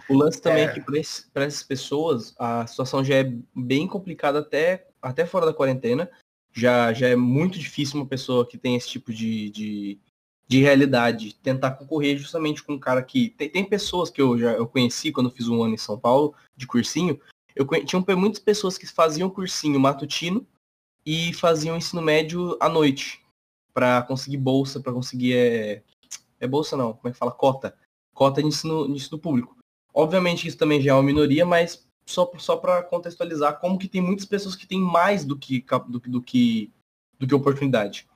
O 0.08 0.14
lance 0.14 0.40
também 0.40 0.64
é, 0.64 0.66
é 0.66 0.72
que 0.72 0.80
para 0.80 1.44
essas 1.44 1.64
pessoas 1.64 2.32
a 2.38 2.66
situação 2.66 3.02
já 3.02 3.16
é 3.16 3.32
bem 3.54 3.88
complicada 3.88 4.38
até, 4.38 4.86
até 5.02 5.26
fora 5.26 5.46
da 5.46 5.52
quarentena. 5.54 6.08
Já, 6.52 6.92
já 6.92 7.08
é 7.08 7.16
muito 7.16 7.58
difícil 7.58 7.96
uma 7.96 8.06
pessoa 8.06 8.46
que 8.46 8.56
tem 8.56 8.76
esse 8.76 8.88
tipo 8.88 9.12
de, 9.12 9.50
de, 9.50 9.98
de 10.48 10.62
realidade 10.62 11.34
tentar 11.42 11.72
concorrer 11.72 12.16
justamente 12.16 12.62
com 12.62 12.72
um 12.72 12.78
cara 12.78 13.02
que. 13.02 13.28
Tem, 13.30 13.50
tem 13.50 13.64
pessoas 13.64 14.08
que 14.08 14.20
eu 14.20 14.38
já 14.38 14.52
eu 14.52 14.66
conheci 14.66 15.12
quando 15.12 15.30
fiz 15.30 15.46
um 15.46 15.62
ano 15.62 15.74
em 15.74 15.78
São 15.78 15.98
Paulo 15.98 16.34
de 16.56 16.66
cursinho. 16.66 17.20
Eu 17.54 17.66
tinha 17.84 18.02
muitas 18.16 18.40
pessoas 18.40 18.78
que 18.78 18.86
faziam 18.86 19.28
cursinho 19.28 19.78
matutino 19.78 20.46
e 21.04 21.34
faziam 21.34 21.76
ensino 21.76 22.00
médio 22.00 22.56
à 22.60 22.68
noite 22.68 23.20
para 23.74 24.02
conseguir 24.02 24.38
bolsa, 24.38 24.80
para 24.80 24.92
conseguir 24.92 25.34
é, 25.36 25.82
é 26.40 26.46
bolsa 26.46 26.76
não, 26.76 26.94
como 26.94 27.08
é 27.08 27.12
que 27.12 27.18
fala 27.18 27.30
cota, 27.30 27.76
cota 28.14 28.40
de 28.40 28.48
ensino, 28.48 28.86
de 28.86 28.94
ensino 28.94 29.18
público. 29.18 29.56
Obviamente 29.92 30.48
isso 30.48 30.56
também 30.56 30.80
já 30.80 30.92
é 30.92 30.94
uma 30.94 31.02
minoria, 31.02 31.44
mas 31.44 31.86
só, 32.06 32.30
só 32.38 32.56
para 32.56 32.82
contextualizar 32.82 33.60
como 33.60 33.78
que 33.78 33.88
tem 33.88 34.00
muitas 34.00 34.24
pessoas 34.24 34.56
que 34.56 34.66
têm 34.66 34.80
mais 34.80 35.24
do 35.24 35.36
que, 35.36 35.64
do, 35.88 36.00
do, 36.00 36.22
que, 36.22 36.72
do 37.18 37.26
que 37.26 37.34
oportunidade. 37.34 38.07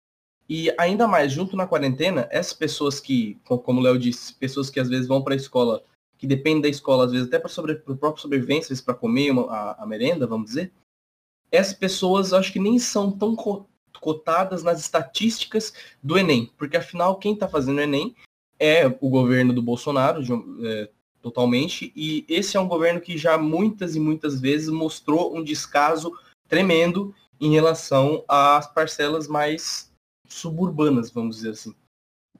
E 0.54 0.70
ainda 0.76 1.08
mais, 1.08 1.32
junto 1.32 1.56
na 1.56 1.66
quarentena, 1.66 2.28
essas 2.30 2.52
pessoas 2.52 3.00
que, 3.00 3.40
como 3.42 3.80
o 3.80 3.82
Léo 3.82 3.98
disse, 3.98 4.34
pessoas 4.34 4.68
que 4.68 4.78
às 4.78 4.86
vezes 4.86 5.08
vão 5.08 5.22
para 5.22 5.32
a 5.32 5.36
escola, 5.36 5.82
que 6.18 6.26
dependem 6.26 6.60
da 6.60 6.68
escola, 6.68 7.06
às 7.06 7.10
vezes 7.10 7.26
até 7.26 7.38
para 7.38 7.48
sobre, 7.48 7.76
própria 7.76 8.20
sobrevivência, 8.20 8.76
para 8.84 8.92
comer 8.92 9.30
uma, 9.30 9.50
a, 9.50 9.82
a, 9.82 9.86
merenda, 9.86 10.26
vamos 10.26 10.48
dizer, 10.48 10.70
essas 11.50 11.72
pessoas 11.72 12.34
acho 12.34 12.52
que 12.52 12.58
nem 12.58 12.78
são 12.78 13.10
tão 13.10 13.34
cotadas 13.98 14.62
nas 14.62 14.78
estatísticas 14.78 15.72
do 16.02 16.18
Enem, 16.18 16.52
porque 16.58 16.76
afinal 16.76 17.16
quem 17.16 17.32
está 17.32 17.48
fazendo 17.48 17.78
o 17.78 17.80
Enem 17.80 18.14
é 18.60 18.86
o 19.00 19.08
governo 19.08 19.54
do 19.54 19.62
Bolsonaro, 19.62 20.22
de, 20.22 20.34
é, 20.66 20.90
totalmente. 21.22 21.94
E 21.96 22.26
esse 22.28 22.58
é 22.58 22.60
um 22.60 22.68
governo 22.68 23.00
que 23.00 23.16
já 23.16 23.38
muitas 23.38 23.96
e 23.96 24.00
muitas 24.00 24.38
vezes 24.38 24.68
mostrou 24.68 25.34
um 25.34 25.42
descaso 25.42 26.12
tremendo 26.46 27.14
em 27.40 27.50
relação 27.52 28.22
às 28.28 28.70
parcelas 28.70 29.26
mais 29.26 29.90
suburbanas, 30.32 31.10
vamos 31.10 31.36
dizer 31.36 31.50
assim. 31.50 31.74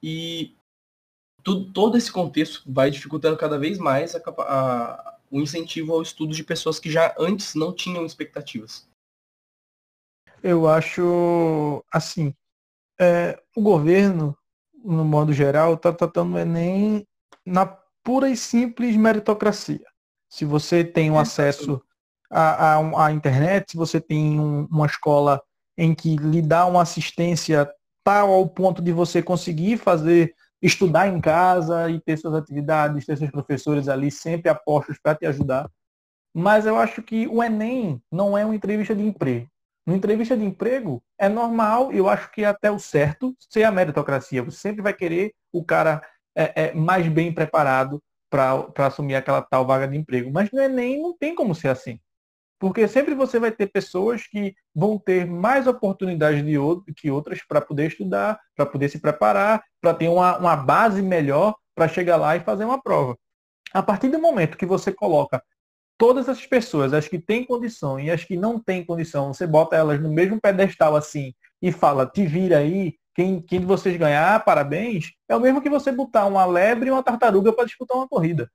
E 0.03 0.57
tudo, 1.43 1.73
todo 1.73 1.97
esse 1.97 2.11
contexto 2.11 2.63
vai 2.67 2.91
dificultando 2.91 3.37
cada 3.37 3.59
vez 3.59 3.79
mais 3.79 4.15
a, 4.15 4.21
a, 4.39 5.19
o 5.31 5.41
incentivo 5.41 5.93
ao 5.93 6.03
estudo 6.03 6.35
de 6.35 6.45
pessoas 6.45 6.79
que 6.79 6.91
já 6.91 7.15
antes 7.19 7.55
não 7.55 7.73
tinham 7.73 8.05
expectativas. 8.05 8.89
Eu 10.43 10.67
acho 10.69 11.85
assim, 11.93 12.35
é, 13.01 13.41
o 13.57 13.63
governo, 13.63 14.37
no 14.85 15.05
modo 15.05 15.33
geral, 15.33 15.75
está 15.75 15.93
tratando 15.93 16.35
o 16.35 16.39
Enem 16.39 17.07
na 17.47 17.67
pura 18.03 18.29
e 18.29 18.37
simples 18.37 18.97
meritocracia. 18.97 19.87
Se 20.29 20.45
você 20.45 20.85
tem 20.85 21.11
um 21.11 21.19
acesso 21.19 21.81
à, 22.31 22.77
à, 22.77 23.07
à 23.07 23.13
internet, 23.13 23.73
se 23.73 23.77
você 23.77 24.01
tem 24.01 24.41
um, 24.41 24.65
uma 24.67 24.87
escola 24.87 25.41
em 25.77 25.95
que 25.95 26.17
lhe 26.17 26.43
dá 26.43 26.67
uma 26.67 26.83
assistência 26.83 27.71
tal 28.05 28.33
ao 28.33 28.49
ponto 28.49 28.83
de 28.83 28.93
você 28.93 29.23
conseguir 29.23 29.77
fazer, 29.77 30.35
estudar 30.61 31.09
em 31.09 31.21
casa 31.21 31.91
e 31.91 32.01
ter 32.01 32.17
suas 32.17 32.35
atividades, 32.35 33.07
ter 33.07 33.17
seus 33.17 33.31
professores 33.31 33.89
ali 33.89 34.11
sempre 34.11 34.49
apostos 34.49 34.99
para 35.03 35.15
te 35.15 35.27
ajudar. 35.27 35.71
Mas 36.35 36.67
eu 36.67 36.77
acho 36.77 37.03
que 37.03 37.27
o 37.29 37.43
Enem 37.43 38.03
não 38.11 38.37
é 38.37 38.45
uma 38.45 38.55
entrevista 38.55 38.95
de 38.95 39.03
emprego. 39.03 39.47
Uma 39.87 39.97
entrevista 39.97 40.37
de 40.37 40.45
emprego 40.45 41.03
é 41.19 41.29
normal, 41.29 41.93
eu 41.93 42.09
acho 42.09 42.31
que 42.31 42.45
é 42.45 42.47
até 42.47 42.71
o 42.71 42.79
certo, 42.79 43.35
ser 43.39 43.65
a 43.65 43.73
meritocracia. 43.73 44.43
Você 44.43 44.57
sempre 44.57 44.81
vai 44.81 44.95
querer 44.95 45.35
o 45.53 45.65
cara 45.65 46.01
é, 46.37 46.69
é 46.69 46.75
mais 46.75 47.07
bem 47.09 47.33
preparado 47.33 48.01
para 48.31 48.87
assumir 48.87 49.17
aquela 49.17 49.43
tal 49.43 49.67
vaga 49.67 49.87
de 49.87 49.97
emprego. 49.97 50.31
Mas 50.33 50.51
no 50.51 50.61
Enem 50.61 51.03
não 51.03 51.17
tem 51.17 51.35
como 51.35 51.55
ser 51.55 51.69
assim. 51.69 51.99
Porque 52.63 52.87
sempre 52.87 53.13
você 53.13 53.41
vai 53.41 53.51
ter 53.51 53.67
pessoas 53.67 54.25
que 54.29 54.55
vão 54.73 54.97
ter 54.97 55.27
mais 55.27 55.67
oportunidades 55.67 56.45
de 56.45 56.55
que 56.95 57.11
outras 57.11 57.43
para 57.43 57.61
poder 57.61 57.89
estudar, 57.89 58.39
para 58.55 58.65
poder 58.65 58.89
se 58.89 59.01
preparar, 59.01 59.65
para 59.81 59.93
ter 59.93 60.07
uma, 60.07 60.39
uma 60.39 60.55
base 60.55 61.03
melhor 61.03 61.57
para 61.75 61.89
chegar 61.89 62.17
lá 62.17 62.37
e 62.37 62.41
fazer 62.45 62.65
uma 62.65 62.81
prova. 62.81 63.19
A 63.75 63.83
partir 63.83 64.11
do 64.11 64.21
momento 64.21 64.57
que 64.57 64.65
você 64.65 64.93
coloca 64.93 65.43
todas 65.99 66.29
essas 66.29 66.47
pessoas, 66.47 66.93
as 66.93 67.09
que 67.09 67.19
têm 67.19 67.45
condição 67.45 67.99
e 67.99 68.13
as 68.13 68.23
que 68.23 68.37
não 68.37 68.61
têm 68.61 68.85
condição, 68.85 69.35
você 69.35 69.45
bota 69.45 69.75
elas 69.75 70.01
no 70.01 70.13
mesmo 70.13 70.41
pedestal 70.41 70.95
assim 70.95 71.35
e 71.61 71.73
fala, 71.73 72.07
te 72.07 72.25
vira 72.25 72.59
aí, 72.59 72.95
quem, 73.13 73.43
quem 73.43 73.59
de 73.59 73.67
vocês 73.67 73.97
ganhar, 73.97 74.45
parabéns, 74.45 75.11
é 75.29 75.35
o 75.35 75.41
mesmo 75.41 75.61
que 75.61 75.69
você 75.69 75.91
botar 75.91 76.27
uma 76.27 76.45
lebre 76.45 76.91
e 76.91 76.93
uma 76.93 77.03
tartaruga 77.03 77.53
para 77.53 77.65
disputar 77.65 77.97
uma 77.97 78.07
corrida. 78.07 78.49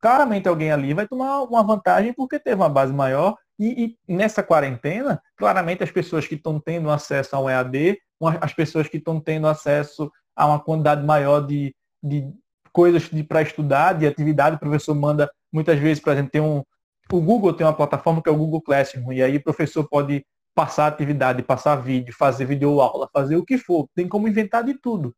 Claramente 0.00 0.48
alguém 0.48 0.70
ali 0.70 0.94
vai 0.94 1.06
tomar 1.06 1.42
uma 1.42 1.62
vantagem 1.62 2.12
porque 2.12 2.38
teve 2.38 2.56
uma 2.56 2.68
base 2.68 2.92
maior 2.92 3.36
e, 3.58 3.96
e 4.08 4.14
nessa 4.14 4.42
quarentena, 4.42 5.20
claramente 5.36 5.82
as 5.82 5.90
pessoas 5.90 6.26
que 6.26 6.34
estão 6.34 6.60
tendo 6.60 6.90
acesso 6.90 7.34
ao 7.34 7.48
EAD, 7.48 7.98
as 8.40 8.52
pessoas 8.52 8.88
que 8.88 8.98
estão 8.98 9.20
tendo 9.20 9.46
acesso 9.46 10.10
a 10.34 10.46
uma 10.46 10.60
quantidade 10.60 11.04
maior 11.04 11.40
de, 11.40 11.74
de 12.02 12.30
coisas 12.72 13.08
para 13.26 13.42
estudar, 13.42 13.94
de 13.94 14.06
atividade, 14.06 14.56
o 14.56 14.60
professor 14.60 14.94
manda 14.94 15.30
muitas 15.52 15.78
vezes, 15.78 16.02
por 16.02 16.12
exemplo, 16.12 16.30
tem 16.30 16.42
um, 16.42 16.62
o 17.10 17.20
Google 17.20 17.54
tem 17.54 17.66
uma 17.66 17.72
plataforma 17.72 18.22
que 18.22 18.28
é 18.28 18.32
o 18.32 18.36
Google 18.36 18.60
Classroom, 18.60 19.12
e 19.12 19.22
aí 19.22 19.36
o 19.36 19.42
professor 19.42 19.88
pode 19.88 20.24
passar 20.54 20.86
atividade, 20.86 21.42
passar 21.42 21.76
vídeo, 21.76 22.14
fazer 22.16 22.46
videoaula, 22.46 23.08
fazer 23.12 23.36
o 23.36 23.44
que 23.44 23.58
for. 23.58 23.86
Tem 23.94 24.08
como 24.08 24.26
inventar 24.26 24.64
de 24.64 24.74
tudo. 24.74 25.14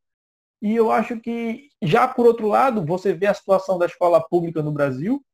E 0.61 0.75
eu 0.75 0.91
acho 0.91 1.21
que, 1.21 1.69
já 1.83 2.09
por 2.09 2.27
outro 2.27 2.49
lado, 2.49 2.85
você 2.85 3.13
vê 3.13 3.27
a 3.27 3.35
situação 3.35 3.79
da 3.79 3.87
escola 3.87 4.21
pública 4.21 4.63
no 4.63 4.73
Brasil, 4.73 5.25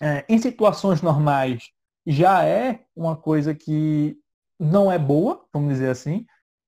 é, 0.00 0.24
em 0.28 0.38
situações 0.38 1.00
normais, 1.00 1.70
já 2.06 2.44
é 2.44 2.84
uma 2.94 3.16
coisa 3.16 3.54
que 3.54 4.16
não 4.58 4.90
é 4.90 4.98
boa, 4.98 5.44
vamos 5.52 5.74
dizer 5.74 5.90
assim, 5.90 6.26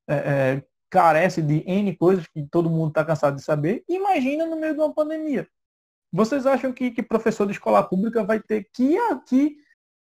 é, 0.08 0.14
é, 0.14 0.64
carece 0.90 1.42
de 1.42 1.62
N 1.66 1.94
coisas 1.96 2.26
que 2.26 2.42
todo 2.50 2.70
mundo 2.70 2.88
está 2.88 3.04
cansado 3.04 3.36
de 3.36 3.42
saber. 3.42 3.84
Imagina 3.88 4.46
no 4.46 4.56
meio 4.56 4.74
de 4.74 4.80
uma 4.80 4.92
pandemia. 4.92 5.46
Vocês 6.12 6.46
acham 6.46 6.72
que, 6.72 6.90
que 6.90 7.02
professor 7.02 7.46
de 7.46 7.52
escola 7.52 7.82
pública 7.82 8.24
vai 8.24 8.40
ter 8.40 8.68
que, 8.72 8.96
que, 9.26 9.56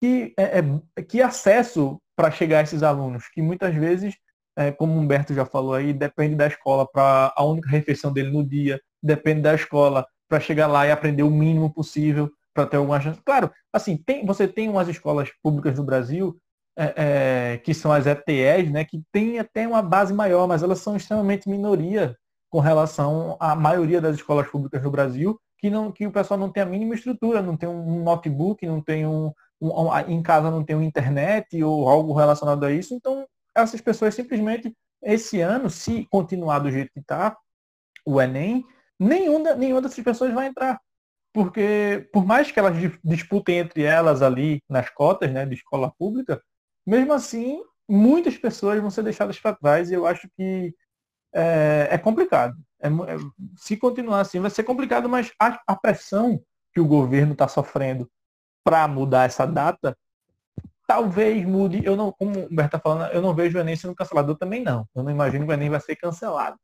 que, 0.00 0.34
é, 0.36 0.60
é, 0.60 1.02
que 1.02 1.20
acesso 1.20 2.00
para 2.16 2.30
chegar 2.30 2.60
a 2.60 2.62
esses 2.62 2.82
alunos? 2.82 3.28
Que 3.28 3.42
muitas 3.42 3.74
vezes, 3.74 4.16
é, 4.58 4.72
como 4.72 4.92
o 4.92 4.98
Humberto 4.98 5.32
já 5.32 5.46
falou 5.46 5.72
aí, 5.72 5.92
depende 5.92 6.34
da 6.34 6.48
escola 6.48 6.84
para 6.84 7.32
a 7.36 7.44
única 7.44 7.70
refeição 7.70 8.12
dele 8.12 8.32
no 8.32 8.44
dia, 8.44 8.80
depende 9.00 9.42
da 9.42 9.54
escola 9.54 10.04
para 10.28 10.40
chegar 10.40 10.66
lá 10.66 10.84
e 10.84 10.90
aprender 10.90 11.22
o 11.22 11.30
mínimo 11.30 11.72
possível 11.72 12.28
para 12.52 12.66
ter 12.66 12.76
alguma 12.76 13.00
chance. 13.00 13.20
Claro, 13.24 13.52
assim, 13.72 13.96
tem, 13.96 14.26
você 14.26 14.48
tem 14.48 14.68
umas 14.68 14.88
escolas 14.88 15.30
públicas 15.40 15.78
no 15.78 15.84
Brasil 15.84 16.36
é, 16.76 16.94
é, 16.96 17.58
que 17.58 17.72
são 17.72 17.92
as 17.92 18.04
ETEs, 18.04 18.68
né, 18.72 18.84
que 18.84 19.00
tem 19.12 19.38
até 19.38 19.66
uma 19.66 19.80
base 19.80 20.12
maior, 20.12 20.48
mas 20.48 20.64
elas 20.64 20.80
são 20.80 20.96
extremamente 20.96 21.48
minoria 21.48 22.16
com 22.50 22.58
relação 22.58 23.36
à 23.38 23.54
maioria 23.54 24.00
das 24.00 24.16
escolas 24.16 24.48
públicas 24.48 24.82
no 24.82 24.90
Brasil, 24.90 25.38
que, 25.58 25.70
não, 25.70 25.92
que 25.92 26.04
o 26.04 26.10
pessoal 26.10 26.38
não 26.38 26.50
tem 26.50 26.64
a 26.64 26.66
mínima 26.66 26.96
estrutura, 26.96 27.40
não 27.40 27.56
tem 27.56 27.68
um 27.68 28.02
notebook, 28.02 28.66
não 28.66 28.80
tem 28.82 29.06
um, 29.06 29.32
um, 29.60 29.98
em 30.08 30.20
casa 30.20 30.50
não 30.50 30.64
tem 30.64 30.74
um 30.74 30.82
internet 30.82 31.62
ou 31.62 31.88
algo 31.88 32.12
relacionado 32.12 32.64
a 32.64 32.72
isso. 32.72 32.92
Então, 32.92 33.24
essas 33.62 33.80
pessoas 33.80 34.14
simplesmente, 34.14 34.74
esse 35.02 35.40
ano, 35.40 35.70
se 35.70 36.06
continuar 36.10 36.58
do 36.60 36.70
jeito 36.70 36.92
que 36.92 37.00
está, 37.00 37.36
o 38.04 38.20
Enem, 38.20 38.64
nenhuma, 38.98 39.54
nenhuma 39.54 39.82
dessas 39.82 40.02
pessoas 40.02 40.32
vai 40.32 40.46
entrar. 40.46 40.80
Porque, 41.32 42.08
por 42.12 42.24
mais 42.24 42.50
que 42.50 42.58
elas 42.58 42.74
disputem 43.04 43.58
entre 43.58 43.82
elas 43.82 44.22
ali 44.22 44.62
nas 44.68 44.88
cotas 44.90 45.30
né, 45.30 45.44
de 45.46 45.54
escola 45.54 45.92
pública, 45.98 46.42
mesmo 46.86 47.12
assim, 47.12 47.62
muitas 47.88 48.36
pessoas 48.36 48.80
vão 48.80 48.90
ser 48.90 49.02
deixadas 49.02 49.38
para 49.38 49.54
trás 49.54 49.90
e 49.90 49.94
eu 49.94 50.06
acho 50.06 50.28
que 50.36 50.74
é, 51.34 51.88
é 51.92 51.98
complicado. 51.98 52.56
É, 52.80 52.88
é, 52.88 53.16
se 53.56 53.76
continuar 53.76 54.20
assim, 54.20 54.40
vai 54.40 54.50
ser 54.50 54.62
complicado, 54.62 55.08
mas 55.08 55.32
a, 55.40 55.60
a 55.66 55.76
pressão 55.76 56.42
que 56.72 56.80
o 56.80 56.86
governo 56.86 57.32
está 57.32 57.46
sofrendo 57.46 58.10
para 58.64 58.86
mudar 58.88 59.24
essa 59.24 59.46
data, 59.46 59.96
talvez 60.88 61.44
mude. 61.44 61.84
Eu 61.84 61.94
não, 61.94 62.10
como 62.10 62.30
o 62.30 62.46
Humberto 62.46 62.76
está 62.76 62.80
falando, 62.80 63.12
eu 63.12 63.20
não 63.20 63.34
vejo 63.34 63.58
o 63.58 63.60
Enem 63.60 63.76
sendo 63.76 63.94
cancelado. 63.94 64.32
Eu 64.32 64.36
também 64.36 64.62
não. 64.62 64.88
Eu 64.94 65.04
não 65.04 65.10
imagino 65.10 65.44
que 65.44 65.52
o 65.52 65.54
Enem 65.54 65.68
vai 65.68 65.80
ser 65.80 65.94
cancelado. 65.94 66.58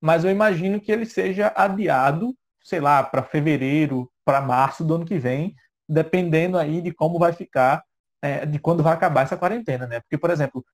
Mas 0.00 0.24
eu 0.24 0.30
imagino 0.30 0.80
que 0.80 0.90
ele 0.90 1.04
seja 1.04 1.52
adiado, 1.54 2.34
sei 2.62 2.80
lá, 2.80 3.02
para 3.02 3.22
fevereiro, 3.22 4.10
para 4.24 4.40
março 4.40 4.82
do 4.82 4.94
ano 4.94 5.04
que 5.04 5.18
vem, 5.18 5.54
dependendo 5.88 6.56
aí 6.56 6.80
de 6.80 6.92
como 6.92 7.18
vai 7.18 7.32
ficar, 7.32 7.84
é, 8.22 8.46
de 8.46 8.58
quando 8.58 8.82
vai 8.82 8.94
acabar 8.94 9.22
essa 9.22 9.36
quarentena, 9.36 9.86
né? 9.86 10.00
Porque, 10.00 10.16
por 10.16 10.30
exemplo, 10.30 10.64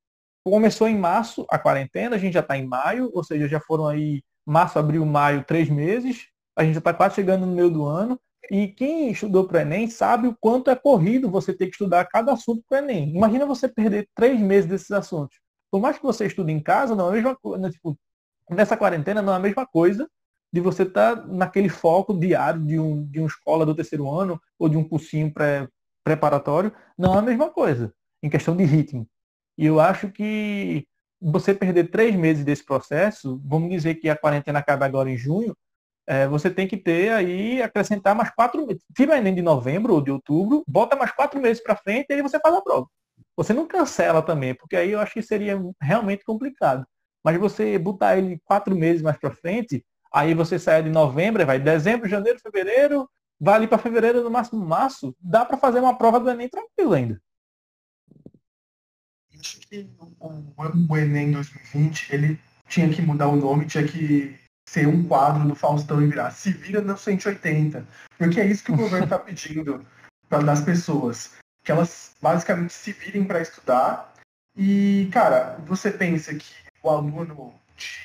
começou 0.45 0.87
em 0.89 0.97
março 0.97 1.45
a 1.51 1.59
quarentena, 1.59 2.17
a 2.17 2.19
gente 2.19 2.35
já 2.35 2.41
está 2.41 2.57
em 2.57 2.67
maio, 2.67 3.11
ou 3.13 3.25
seja, 3.25 3.49
já 3.49 3.61
foram 3.61 3.89
aí 3.89 4.23
março, 4.47 4.79
abril, 4.79 5.05
maio, 5.05 5.43
três 5.43 5.69
meses, 5.69 6.29
a 6.57 6.63
gente 6.63 6.75
já 6.75 6.79
está 6.79 6.95
quase 6.95 7.17
chegando 7.17 7.47
no 7.47 7.55
meio 7.55 7.71
do 7.71 7.87
ano, 7.87 8.21
e 8.51 8.69
quem 8.69 9.11
estudou 9.11 9.47
para 9.47 9.59
o 9.59 9.61
Enem 9.61 9.89
sabe 9.89 10.29
o 10.29 10.37
quanto 10.39 10.71
é 10.71 10.77
corrido 10.77 11.31
você 11.31 11.53
ter 11.53 11.67
que 11.67 11.73
estudar 11.73 12.05
cada 12.07 12.33
assunto 12.33 12.63
para 12.69 12.81
o 12.81 12.85
Enem. 12.85 13.15
Imagina 13.15 13.47
você 13.47 13.69
perder 13.69 14.09
três 14.15 14.39
meses 14.41 14.69
desses 14.69 14.91
assuntos. 14.91 15.39
Por 15.71 15.81
mais 15.81 15.97
que 15.97 16.05
você 16.05 16.27
estude 16.27 16.53
em 16.53 16.61
casa, 16.61 16.95
não 16.95 17.07
é 17.07 17.09
a 17.11 17.13
mesma 17.13 17.37
coisa. 17.37 17.63
Né, 17.63 17.71
tipo, 17.71 17.99
nessa 18.51 18.77
quarentena 18.77 19.23
não 19.23 19.33
é 19.33 19.37
a 19.37 19.41
mesma 19.41 19.67
coisa 19.67 20.09
de 20.53 20.61
você 20.61 20.85
estar 20.85 21.17
tá 21.17 21.27
naquele 21.27 21.69
foco 21.69 22.19
diário 22.19 22.65
de 22.65 22.79
um, 22.79 23.05
de 23.07 23.19
uma 23.19 23.27
escola 23.27 23.67
do 23.67 23.75
terceiro 23.75 24.09
ano 24.09 24.41
ou 24.59 24.69
de 24.69 24.77
um 24.77 24.87
cursinho 24.87 25.33
pré, 25.33 25.69
preparatório. 26.05 26.73
Não 26.97 27.15
é 27.15 27.19
a 27.19 27.23
mesma 27.23 27.51
coisa, 27.51 27.93
em 28.23 28.31
questão 28.31 28.57
de 28.57 28.65
ritmo. 28.65 29.09
E 29.59 29.67
eu 29.67 29.81
acho 29.81 30.11
que 30.11 30.87
você 31.21 31.55
perder 31.55 31.91
três 31.91 32.15
meses 32.15 32.45
desse 32.45 32.65
processo, 32.65 33.41
vamos 33.45 33.71
dizer 33.71 33.95
que 33.97 34.09
a 34.09 34.17
quarentena 34.17 34.59
acaba 34.59 34.85
agora 34.85 35.11
em 35.11 35.17
junho, 35.17 35.57
é, 36.06 36.26
você 36.28 36.50
tem 36.50 36.66
que 36.66 36.76
ter 36.76 37.12
aí, 37.12 37.62
acrescentar 37.62 38.14
mais 38.14 38.30
quatro 38.30 38.66
meses. 38.66 38.82
Se 38.96 39.06
vai 39.06 39.20
nem 39.20 39.34
de 39.34 39.42
novembro 39.42 39.94
ou 39.94 40.00
de 40.00 40.11
outubro, 40.11 40.64
bota 40.66 40.96
mais 40.96 41.12
quatro 41.12 41.40
meses 41.40 41.62
para 41.62 41.76
frente 41.76 42.06
e 42.11 42.14
aí 42.14 42.23
você 42.23 42.38
faz 42.40 42.54
a 42.54 42.62
prova. 42.62 42.87
Você 43.37 43.52
não 43.52 43.66
cancela 43.66 44.23
também, 44.23 44.54
porque 44.54 44.76
aí 44.76 44.92
eu 44.92 45.00
acho 45.00 45.14
que 45.14 45.23
seria 45.23 45.60
realmente 45.80 46.25
complicado. 46.25 46.86
Mas 47.25 47.38
você 47.38 47.78
botar 47.78 48.17
ele 48.17 48.40
quatro 48.45 48.76
meses 48.76 49.02
mais 49.02 49.17
para 49.19 49.34
frente, 49.34 49.84
aí 50.12 50.34
você 50.34 50.58
sai 50.58 50.82
de 50.82 50.90
novembro, 50.90 51.45
vai 51.47 51.58
dezembro, 51.58 52.08
janeiro, 52.08 52.38
fevereiro, 52.40 53.08
vai 53.40 53.54
ali 53.54 53.67
para 53.67 53.78
fevereiro, 53.78 54.23
no 54.23 54.30
máximo 54.30 54.64
março, 54.64 55.17
dá 55.21 55.45
para 55.45 55.56
fazer 55.56 55.80
uma 55.80 55.97
prova 55.97 56.21
do 56.21 56.30
Enem 56.30 56.49
tranquilo 56.49 56.93
ainda 56.95 57.21
acho 59.45 59.60
que 59.60 59.86
o, 60.00 60.93
o 60.93 60.97
Enem 60.97 61.32
2020 61.32 62.08
ele 62.12 62.40
tinha 62.69 62.88
que 62.90 63.02
mudar 63.02 63.28
o 63.28 63.36
nome, 63.36 63.67
tinha 63.67 63.86
que 63.86 64.36
ser 64.69 64.87
um 64.87 65.07
quadro 65.07 65.47
do 65.47 65.55
Faustão 65.55 66.03
e 66.03 66.07
virar 66.07 66.31
Se 66.31 66.50
vira 66.50 66.81
no 66.81 66.97
180. 66.97 67.87
Porque 68.19 68.41
é 68.41 68.47
isso 68.47 68.65
que 68.65 68.73
o 68.73 68.77
governo 68.77 69.05
está 69.05 69.19
pedindo 69.21 69.85
para 70.29 70.43
das 70.43 70.63
pessoas. 70.63 71.33
Que 71.63 71.73
elas 71.73 72.15
basicamente 72.21 72.73
se 72.73 72.93
virem 72.93 73.25
para 73.25 73.41
estudar. 73.41 74.13
E, 74.57 75.09
cara, 75.13 75.59
você 75.67 75.91
pensa 75.91 76.35
que 76.35 76.55
o 76.83 76.91
aluno 76.91 77.55
de, 77.77 78.00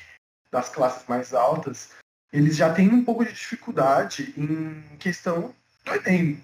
das 0.50 0.68
classes 0.68 1.06
mais 1.08 1.32
altas, 1.32 1.90
eles 2.32 2.56
já 2.56 2.72
têm 2.72 2.88
um 2.88 3.04
pouco 3.04 3.24
de 3.24 3.32
dificuldade 3.32 4.34
em 4.36 4.82
questão 4.98 5.54
do 5.84 5.94
Enem. 5.94 6.42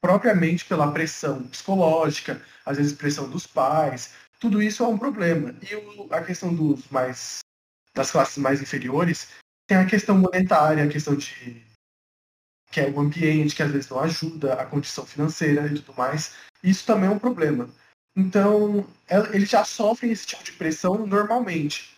Propriamente 0.00 0.64
pela 0.64 0.90
pressão 0.92 1.44
psicológica, 1.44 2.42
às 2.66 2.76
vezes 2.76 2.92
pressão 2.92 3.28
dos 3.30 3.46
pais, 3.46 4.14
tudo 4.40 4.60
isso 4.60 4.82
é 4.82 4.88
um 4.88 4.98
problema. 4.98 5.54
E 5.62 5.76
o, 5.76 6.08
a 6.10 6.20
questão 6.22 6.52
dos 6.52 6.88
mais 6.88 7.38
das 7.94 8.10
classes 8.10 8.38
mais 8.38 8.60
inferiores 8.60 9.28
tem 9.66 9.76
a 9.76 9.86
questão 9.86 10.16
monetária, 10.16 10.84
a 10.84 10.88
questão 10.88 11.16
de 11.16 11.62
que 12.70 12.80
é 12.80 12.88
o 12.88 12.98
ambiente 12.98 13.54
que 13.54 13.62
às 13.62 13.70
vezes 13.70 13.90
não 13.90 14.00
ajuda, 14.00 14.54
a 14.54 14.64
condição 14.64 15.04
financeira 15.04 15.66
e 15.66 15.74
tudo 15.74 15.94
mais. 15.96 16.34
Isso 16.62 16.86
também 16.86 17.08
é 17.08 17.12
um 17.12 17.18
problema. 17.18 17.68
Então, 18.16 18.86
é, 19.08 19.18
eles 19.34 19.50
já 19.50 19.64
sofrem 19.64 20.10
esse 20.10 20.26
tipo 20.26 20.42
de 20.42 20.52
pressão 20.52 21.06
normalmente. 21.06 21.92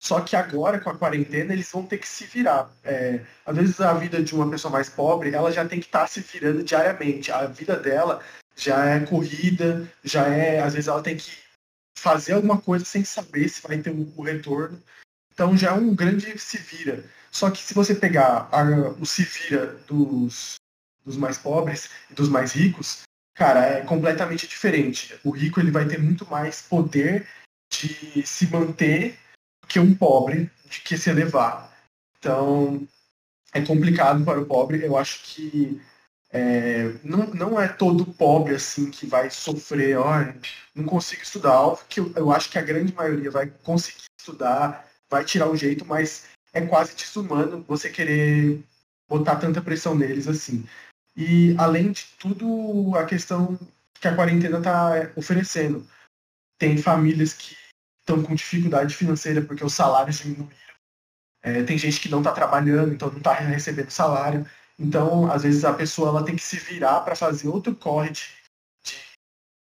Só 0.00 0.20
que 0.20 0.36
agora, 0.36 0.78
com 0.78 0.90
a 0.90 0.98
quarentena, 0.98 1.52
eles 1.52 1.70
vão 1.70 1.86
ter 1.86 1.98
que 1.98 2.08
se 2.08 2.24
virar. 2.26 2.70
É, 2.84 3.24
às 3.44 3.56
vezes, 3.56 3.80
a 3.80 3.94
vida 3.94 4.22
de 4.22 4.34
uma 4.34 4.48
pessoa 4.50 4.70
mais 4.70 4.88
pobre, 4.88 5.32
ela 5.34 5.50
já 5.50 5.66
tem 5.66 5.80
que 5.80 5.86
estar 5.86 6.00
tá 6.00 6.06
se 6.06 6.20
virando 6.20 6.62
diariamente. 6.62 7.32
A 7.32 7.46
vida 7.46 7.76
dela 7.76 8.22
já 8.54 8.84
é 8.84 9.06
corrida, 9.06 9.90
já 10.04 10.26
é. 10.26 10.60
Às 10.60 10.74
vezes, 10.74 10.88
ela 10.88 11.02
tem 11.02 11.16
que 11.16 11.32
fazer 11.98 12.34
alguma 12.34 12.60
coisa 12.60 12.84
sem 12.84 13.04
saber 13.04 13.48
se 13.48 13.62
vai 13.62 13.78
ter 13.78 13.90
o 13.90 14.22
retorno. 14.22 14.80
Então 15.36 15.54
já 15.54 15.68
é 15.68 15.72
um 15.74 15.94
grande 15.94 16.38
se 16.38 16.56
vira. 16.56 17.04
Só 17.30 17.50
que 17.50 17.62
se 17.62 17.74
você 17.74 17.94
pegar 17.94 18.48
a, 18.50 18.62
o 18.98 19.04
se 19.04 19.22
vira 19.22 19.66
dos, 19.86 20.54
dos 21.04 21.18
mais 21.18 21.36
pobres 21.36 21.90
e 22.10 22.14
dos 22.14 22.30
mais 22.30 22.52
ricos, 22.52 23.02
cara, 23.34 23.60
é 23.60 23.80
completamente 23.82 24.48
diferente. 24.48 25.14
O 25.22 25.30
rico 25.30 25.60
ele 25.60 25.70
vai 25.70 25.86
ter 25.86 25.98
muito 25.98 26.24
mais 26.30 26.62
poder 26.62 27.28
de 27.70 28.26
se 28.26 28.46
manter 28.46 29.18
que 29.68 29.78
um 29.78 29.94
pobre 29.94 30.50
de 30.70 30.80
que 30.80 30.96
se 30.96 31.10
elevar. 31.10 31.70
Então 32.18 32.88
é 33.52 33.60
complicado 33.60 34.24
para 34.24 34.40
o 34.40 34.46
pobre. 34.46 34.82
Eu 34.82 34.96
acho 34.96 35.22
que 35.22 35.78
é, 36.30 36.94
não, 37.04 37.26
não 37.34 37.60
é 37.60 37.68
todo 37.68 38.10
pobre 38.14 38.54
assim 38.54 38.90
que 38.90 39.06
vai 39.06 39.28
sofrer, 39.28 39.98
ó, 39.98 40.14
não 40.74 40.84
consigo 40.84 41.22
estudar, 41.22 41.52
algo 41.52 41.80
que 41.88 42.00
eu, 42.00 42.12
eu, 42.16 42.32
acho 42.32 42.50
que 42.50 42.58
a 42.58 42.62
grande 42.62 42.92
maioria 42.94 43.30
vai 43.30 43.46
conseguir 43.62 44.04
estudar, 44.18 44.85
vai 45.10 45.24
tirar 45.24 45.48
o 45.48 45.56
jeito, 45.56 45.84
mas 45.84 46.28
é 46.52 46.60
quase 46.66 46.94
desumano 46.94 47.64
você 47.66 47.90
querer 47.90 48.62
botar 49.08 49.36
tanta 49.36 49.62
pressão 49.62 49.94
neles 49.94 50.26
assim. 50.26 50.64
E 51.16 51.54
além 51.58 51.92
de 51.92 52.04
tudo, 52.18 52.94
a 52.96 53.04
questão 53.06 53.58
que 54.00 54.08
a 54.08 54.14
quarentena 54.14 54.58
está 54.58 55.10
oferecendo. 55.16 55.86
Tem 56.58 56.76
famílias 56.78 57.32
que 57.32 57.56
estão 58.00 58.22
com 58.22 58.34
dificuldade 58.34 58.94
financeira 58.94 59.42
porque 59.42 59.64
os 59.64 59.74
salários 59.74 60.18
diminuíram. 60.18 60.56
É, 61.42 61.62
tem 61.62 61.78
gente 61.78 62.00
que 62.00 62.08
não 62.08 62.18
está 62.18 62.32
trabalhando, 62.32 62.92
então 62.92 63.10
não 63.10 63.18
está 63.18 63.32
recebendo 63.32 63.90
salário. 63.90 64.46
Então, 64.78 65.30
às 65.30 65.42
vezes, 65.42 65.64
a 65.64 65.72
pessoa 65.72 66.08
ela 66.08 66.24
tem 66.24 66.36
que 66.36 66.42
se 66.42 66.56
virar 66.56 67.00
para 67.00 67.16
fazer 67.16 67.48
outro 67.48 67.74
corre 67.74 68.10
de, 68.10 68.22
de 68.84 68.96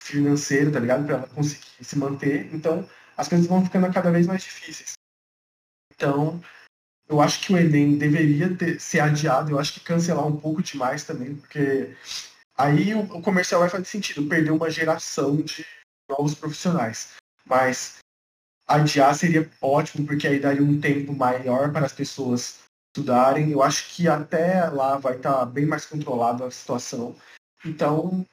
financeiro, 0.02 0.72
tá 0.72 0.80
ligado? 0.80 1.04
Para 1.04 1.16
ela 1.16 1.28
conseguir 1.28 1.84
se 1.84 1.98
manter. 1.98 2.52
Então, 2.54 2.88
as 3.16 3.28
coisas 3.28 3.46
vão 3.46 3.64
ficando 3.64 3.92
cada 3.92 4.10
vez 4.10 4.26
mais 4.26 4.42
difíceis. 4.42 4.94
Então, 5.96 6.40
eu 7.08 7.20
acho 7.20 7.40
que 7.40 7.52
o 7.52 7.56
Enem 7.56 7.96
deveria 7.96 8.54
ter, 8.54 8.80
ser 8.80 9.00
adiado, 9.00 9.50
eu 9.50 9.58
acho 9.58 9.74
que 9.74 9.80
cancelar 9.80 10.26
um 10.26 10.38
pouco 10.38 10.62
demais 10.62 11.04
também, 11.04 11.34
porque 11.36 11.94
aí 12.56 12.94
o, 12.94 13.00
o 13.00 13.22
comercial 13.22 13.60
vai 13.60 13.70
fazer 13.70 13.84
sentido, 13.86 14.28
perder 14.28 14.50
uma 14.50 14.70
geração 14.70 15.36
de 15.36 15.64
novos 16.08 16.34
profissionais. 16.34 17.14
Mas 17.44 17.98
adiar 18.66 19.14
seria 19.14 19.48
ótimo, 19.60 20.06
porque 20.06 20.26
aí 20.26 20.38
daria 20.38 20.62
um 20.62 20.80
tempo 20.80 21.14
maior 21.14 21.72
para 21.72 21.86
as 21.86 21.92
pessoas 21.92 22.60
estudarem. 22.90 23.50
Eu 23.50 23.62
acho 23.62 23.94
que 23.94 24.08
até 24.08 24.64
lá 24.66 24.98
vai 24.98 25.16
estar 25.16 25.34
tá 25.34 25.46
bem 25.46 25.64
mais 25.64 25.86
controlada 25.86 26.46
a 26.46 26.50
situação. 26.50 27.16
Então, 27.64 28.26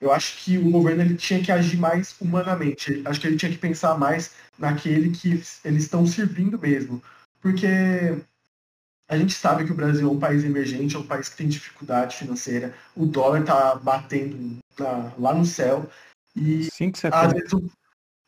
eu 0.00 0.12
acho 0.12 0.44
que 0.44 0.58
o 0.58 0.70
governo 0.70 1.02
ele 1.02 1.16
tinha 1.16 1.42
que 1.42 1.50
agir 1.50 1.78
mais 1.78 2.14
humanamente. 2.20 3.02
Acho 3.06 3.20
que 3.20 3.26
ele 3.26 3.36
tinha 3.36 3.50
que 3.50 3.58
pensar 3.58 3.98
mais 3.98 4.34
naquele 4.58 5.10
que 5.10 5.30
eles 5.64 5.84
estão 5.84 6.06
servindo 6.06 6.58
mesmo. 6.58 7.02
Porque 7.40 7.68
A 9.08 9.16
gente 9.16 9.34
sabe 9.34 9.64
que 9.64 9.72
o 9.72 9.76
Brasil 9.76 10.08
é 10.08 10.10
um 10.10 10.18
país 10.18 10.44
emergente, 10.44 10.96
é 10.96 10.98
um 10.98 11.06
país 11.06 11.28
que 11.28 11.36
tem 11.36 11.48
dificuldade 11.48 12.16
financeira. 12.16 12.74
O 12.94 13.06
dólar 13.06 13.44
tá 13.44 13.76
batendo 13.76 14.58
na, 14.78 15.12
lá 15.16 15.32
no 15.32 15.46
céu. 15.46 15.88
E 16.34 16.64
Sim, 16.64 16.90
que 16.90 16.98
você 16.98 17.06
às 17.06 17.32
vezes, 17.32 17.52
o, 17.52 17.70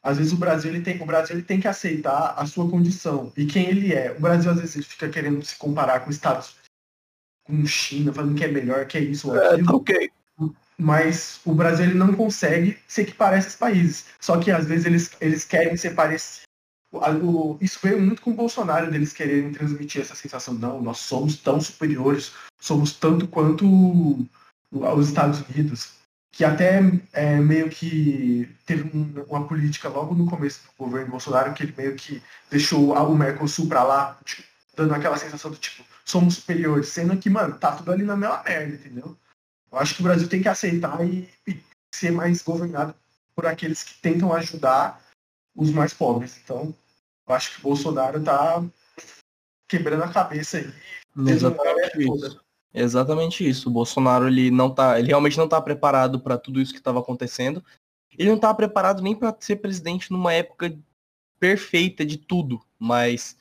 às 0.03 0.17
vezes 0.17 0.33
o 0.33 0.37
Brasil 0.37 0.71
ele 0.73 0.83
tem 0.83 1.03
o 1.03 1.07
Brasil 1.07 1.37
ele 1.37 1.45
tem 1.45 1.61
que 1.61 1.69
aceitar 1.69 2.35
a 2.39 2.47
sua 2.47 2.71
condição 2.71 3.33
e 3.37 3.45
quem 3.45 3.69
ele 3.69 3.93
é. 3.93 4.13
O 4.13 4.21
Brasil 4.21 4.51
às 4.51 4.61
vezes 4.61 4.77
ele 4.77 4.85
fica 4.85 5.09
querendo 5.09 5.45
se 5.45 5.57
comparar 5.57 6.01
com 6.01 6.11
Estados 6.11 6.55
Unidos, 7.47 7.65
com 7.65 7.67
China, 7.67 8.13
falando 8.13 8.37
que 8.37 8.45
é 8.45 8.49
melhor, 8.49 8.87
que 8.87 8.99
é 8.99 9.01
isso 9.01 9.31
ou 9.31 9.37
É, 9.37 9.55
aquilo. 9.55 9.67
tá 9.67 9.75
ok. 9.75 10.11
Mas 10.81 11.41
o 11.45 11.53
Brasil 11.53 11.87
ele 11.87 11.95
não 11.95 12.15
consegue 12.15 12.79
se 12.87 13.03
equiparar 13.03 13.35
a 13.35 13.39
esses 13.39 13.57
países. 13.57 14.07
Só 14.21 14.39
que 14.39 14.51
às 14.51 14.67
vezes 14.67 14.87
eles, 14.87 15.11
eles 15.21 15.45
querem 15.45 15.77
ser 15.77 15.95
parecidos. 15.95 16.43
Isso 17.61 17.79
veio 17.83 18.01
muito 18.01 18.23
com 18.23 18.31
o 18.31 18.35
Bolsonaro, 18.35 18.91
deles 18.91 19.13
quererem 19.13 19.53
transmitir 19.53 20.01
essa 20.01 20.15
sensação, 20.15 20.55
não, 20.55 20.81
nós 20.81 20.99
somos 20.99 21.37
tão 21.37 21.61
superiores, 21.61 22.33
somos 22.59 22.93
tanto 22.95 23.29
quanto 23.29 24.27
os 24.73 25.09
Estados 25.09 25.43
Unidos, 25.43 25.91
que 26.33 26.45
até 26.45 26.81
é, 27.13 27.37
meio 27.37 27.69
que 27.69 28.49
teve 28.65 28.97
um- 28.97 29.25
uma 29.29 29.47
política 29.47 29.89
logo 29.89 30.15
no 30.15 30.27
começo 30.27 30.61
do 30.63 30.85
governo 30.85 31.11
Bolsonaro, 31.11 31.53
que 31.53 31.63
ele 31.63 31.75
meio 31.77 31.95
que 31.95 32.23
deixou 32.51 32.93
o 32.95 33.15
Mercosul 33.17 33.69
pra 33.69 33.83
lá, 33.83 34.17
tipo, 34.25 34.43
dando 34.75 34.95
aquela 34.95 35.19
sensação 35.19 35.51
do 35.51 35.57
tipo, 35.59 35.85
somos 36.05 36.37
superiores, 36.37 36.89
sendo 36.89 37.17
que, 37.19 37.29
mano, 37.29 37.59
tá 37.59 37.73
tudo 37.73 37.93
ali 37.93 38.05
na 38.05 38.17
mesma 38.17 38.43
merda, 38.45 38.75
entendeu? 38.75 39.17
Eu 39.71 39.79
acho 39.79 39.95
que 39.95 40.01
o 40.01 40.05
Brasil 40.05 40.29
tem 40.29 40.43
que 40.43 40.49
aceitar 40.49 41.07
e, 41.07 41.29
e 41.47 41.61
ser 41.95 42.11
mais 42.11 42.43
governado 42.43 42.95
por 43.35 43.47
aqueles 43.47 43.83
que 43.83 43.95
tentam 44.01 44.33
ajudar 44.33 45.03
os 45.55 45.71
mais 45.71 45.93
pobres. 45.93 46.41
Então, 46.43 46.75
eu 47.29 47.35
acho 47.35 47.55
que 47.55 47.61
o 47.61 47.63
Bolsonaro 47.63 48.23
tá 48.23 48.65
quebrando 49.69 50.05
a 50.05 50.13
cabeça 50.13 50.59
aí. 50.59 50.73
Exatamente 51.27 51.99
isso. 51.99 52.41
Exatamente 52.73 53.49
isso. 53.49 53.69
O 53.69 53.73
Bolsonaro 53.73 54.27
ele 54.29 54.51
não 54.51 54.73
tá, 54.73 54.99
ele 54.99 55.09
realmente 55.09 55.39
não 55.39 55.49
tá 55.49 55.61
preparado 55.61 56.21
para 56.21 56.39
tudo 56.39 56.61
isso 56.61 56.73
que 56.73 56.79
estava 56.79 57.01
acontecendo. 57.01 57.65
Ele 58.17 58.31
não 58.31 58.39
tá 58.39 58.53
preparado 58.53 59.03
nem 59.03 59.15
para 59.15 59.37
ser 59.41 59.57
presidente 59.57 60.11
numa 60.11 60.33
época 60.33 60.77
perfeita 61.39 62.05
de 62.05 62.17
tudo, 62.17 62.61
mas 62.79 63.37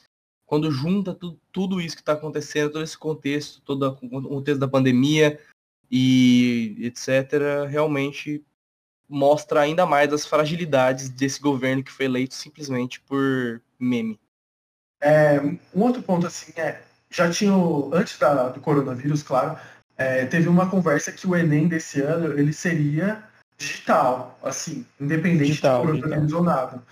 quando 0.46 0.72
junta 0.72 1.16
tu- 1.16 1.40
tudo 1.52 1.82
isso 1.82 1.96
que 1.96 2.02
está 2.02 2.14
acontecendo, 2.14 2.72
todo 2.72 2.84
esse 2.84 2.98
contexto, 2.98 3.60
todo 3.62 3.88
o 3.88 4.22
contexto 4.22 4.60
da 4.60 4.68
pandemia 4.68 5.40
e 5.90 6.76
etc, 6.82 7.68
realmente 7.70 8.44
mostra 9.10 9.62
ainda 9.62 9.86
mais 9.86 10.12
as 10.12 10.26
fragilidades 10.26 11.10
desse 11.10 11.40
governo 11.40 11.84
que 11.84 11.92
foi 11.92 12.06
eleito 12.06 12.36
simplesmente 12.36 13.00
por 13.02 13.62
meme. 13.80 14.20
É, 15.02 15.40
um 15.40 15.82
outro 15.82 16.02
ponto 16.02 16.28
assim 16.28 16.52
é, 16.60 16.82
já 17.10 17.30
tinha, 17.30 17.54
antes 17.94 18.18
da- 18.18 18.50
do 18.50 18.60
coronavírus, 18.60 19.24
claro, 19.24 19.58
é, 19.96 20.26
teve 20.26 20.50
uma 20.50 20.70
conversa 20.70 21.12
que 21.12 21.26
o 21.26 21.36
Enem 21.36 21.68
desse 21.68 22.02
ano 22.02 22.38
ele 22.38 22.52
seria 22.52 23.24
digital, 23.58 24.38
assim, 24.44 24.86
independente 25.00 25.52
Digital, 25.52 25.86
do 25.86 26.00
coronavírus 26.00 26.34
ou 26.34 26.44
nada. 26.44 26.84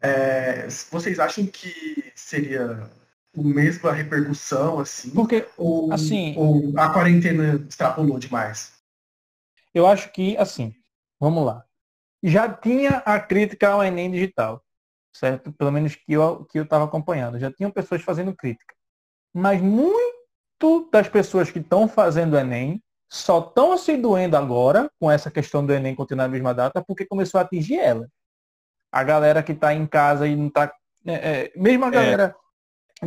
É, 0.00 0.66
vocês 0.90 1.18
acham 1.20 1.46
que 1.46 2.12
seria 2.14 2.90
o 3.36 3.42
mesmo 3.42 3.88
a 3.88 3.92
repercussão, 3.92 4.78
assim? 4.78 5.10
Porque, 5.10 5.46
Ou, 5.56 5.92
assim- 5.92 6.34
ou 6.36 6.72
a 6.78 6.92
quarentena 6.92 7.54
extrapolou 7.68 8.18
demais? 8.18 8.72
eu 9.74 9.86
acho 9.86 10.12
que, 10.12 10.36
assim, 10.36 10.74
vamos 11.18 11.46
lá. 11.46 11.64
Já 12.22 12.52
tinha 12.52 12.98
a 13.06 13.18
crítica 13.18 13.68
ao 13.70 13.82
Enem 13.82 14.10
digital, 14.10 14.62
certo? 15.16 15.50
Pelo 15.52 15.72
menos 15.72 15.96
que 15.96 16.12
eu 16.12 16.44
que 16.44 16.58
eu 16.58 16.64
estava 16.64 16.84
acompanhando. 16.84 17.38
Já 17.38 17.50
tinham 17.50 17.70
pessoas 17.70 18.02
fazendo 18.02 18.36
crítica. 18.36 18.74
Mas 19.34 19.60
muito 19.60 20.90
das 20.92 21.08
pessoas 21.08 21.50
que 21.50 21.58
estão 21.58 21.88
fazendo 21.88 22.34
o 22.34 22.38
Enem 22.38 22.82
só 23.10 23.40
estão 23.40 23.76
se 23.76 23.96
doendo 23.96 24.36
agora 24.36 24.90
com 25.00 25.10
essa 25.10 25.30
questão 25.30 25.64
do 25.66 25.72
Enem 25.72 25.94
continuar 25.94 26.24
na 26.26 26.32
mesma 26.32 26.54
data 26.54 26.84
porque 26.86 27.04
começou 27.06 27.38
a 27.38 27.42
atingir 27.42 27.78
ela. 27.78 28.06
A 28.92 29.02
galera 29.02 29.42
que 29.42 29.52
está 29.52 29.74
em 29.74 29.86
casa 29.86 30.28
e 30.28 30.36
não 30.36 30.48
está. 30.48 30.72
mesmo 31.56 31.84
a 31.86 31.90
galera 31.90 32.36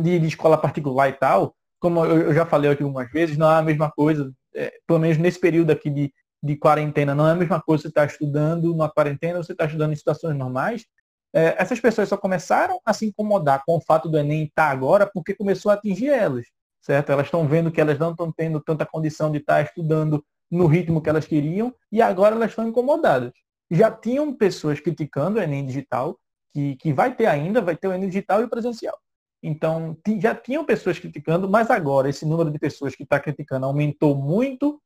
de, 0.00 0.18
de 0.18 0.26
escola 0.26 0.58
particular 0.58 1.08
e 1.08 1.14
tal, 1.14 1.54
como 1.80 2.04
eu, 2.04 2.22
eu 2.22 2.34
já 2.34 2.46
falei 2.46 2.70
aqui 2.70 2.82
algumas 2.82 3.10
vezes, 3.10 3.36
não 3.36 3.50
é 3.50 3.56
a 3.56 3.62
mesma 3.62 3.90
coisa, 3.90 4.32
é, 4.54 4.72
pelo 4.86 4.98
menos 4.98 5.18
nesse 5.18 5.38
período 5.38 5.70
aqui 5.70 5.90
de, 5.90 6.12
de 6.42 6.56
quarentena, 6.56 7.14
não 7.14 7.28
é 7.28 7.32
a 7.32 7.36
mesma 7.36 7.60
coisa 7.60 7.82
você 7.82 7.88
estar 7.88 8.06
estudando 8.06 8.74
na 8.74 8.88
quarentena 8.88 9.38
ou 9.38 9.44
você 9.44 9.52
está 9.52 9.66
estudando 9.66 9.92
em 9.92 9.96
situações 9.96 10.36
normais. 10.36 10.84
É, 11.34 11.54
essas 11.58 11.78
pessoas 11.80 12.08
só 12.08 12.16
começaram 12.16 12.80
a 12.84 12.92
se 12.92 13.06
incomodar 13.06 13.62
com 13.66 13.76
o 13.76 13.80
fato 13.80 14.08
do 14.08 14.18
Enem 14.18 14.44
estar 14.44 14.70
agora 14.70 15.08
porque 15.12 15.34
começou 15.34 15.70
a 15.70 15.74
atingir 15.74 16.08
elas, 16.08 16.46
certo? 16.80 17.12
Elas 17.12 17.26
estão 17.26 17.46
vendo 17.46 17.70
que 17.70 17.80
elas 17.80 17.98
não 17.98 18.12
estão 18.12 18.32
tendo 18.32 18.60
tanta 18.60 18.86
condição 18.86 19.30
de 19.30 19.38
estar 19.38 19.62
estudando 19.62 20.24
no 20.50 20.66
ritmo 20.66 21.02
que 21.02 21.10
elas 21.10 21.26
queriam 21.26 21.74
e 21.90 22.00
agora 22.00 22.34
elas 22.34 22.50
estão 22.50 22.66
incomodadas. 22.66 23.32
Já 23.70 23.90
tinham 23.90 24.32
pessoas 24.34 24.80
criticando 24.80 25.38
o 25.38 25.42
Enem 25.42 25.66
digital, 25.66 26.18
que, 26.52 26.76
que 26.76 26.92
vai 26.92 27.14
ter 27.14 27.26
ainda, 27.26 27.60
vai 27.60 27.76
ter 27.76 27.88
o 27.88 27.92
Enem 27.92 28.08
digital 28.08 28.40
e 28.40 28.44
o 28.44 28.48
presencial. 28.48 28.96
Então, 29.48 29.96
já 30.20 30.34
tinham 30.34 30.64
pessoas 30.64 30.98
criticando, 30.98 31.48
mas 31.48 31.70
agora 31.70 32.08
esse 32.08 32.26
número 32.26 32.50
de 32.50 32.58
pessoas 32.58 32.96
que 32.96 33.04
está 33.04 33.20
criticando 33.20 33.64
aumentou 33.64 34.16
muito 34.16 34.82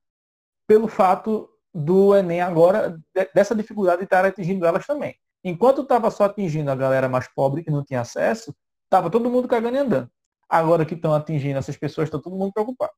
pelo 0.68 0.86
fato 0.86 1.48
do 1.72 2.14
Enem 2.14 2.42
agora, 2.42 2.90
de- 3.14 3.30
dessa 3.34 3.54
dificuldade 3.54 4.00
de 4.00 4.04
estar 4.04 4.22
atingindo 4.22 4.66
elas 4.66 4.86
também. 4.86 5.16
Enquanto 5.42 5.80
estava 5.80 6.10
só 6.10 6.24
atingindo 6.24 6.70
a 6.70 6.74
galera 6.74 7.08
mais 7.08 7.26
pobre 7.26 7.64
que 7.64 7.70
não 7.70 7.82
tinha 7.82 8.02
acesso, 8.02 8.54
estava 8.84 9.08
todo 9.08 9.30
mundo 9.30 9.48
cagando 9.48 9.76
e 9.76 9.80
andando. 9.80 10.10
Agora 10.46 10.84
que 10.84 10.94
estão 10.94 11.14
atingindo 11.14 11.58
essas 11.58 11.78
pessoas, 11.78 12.08
está 12.08 12.18
todo 12.18 12.36
mundo 12.36 12.52
preocupado. 12.52 12.92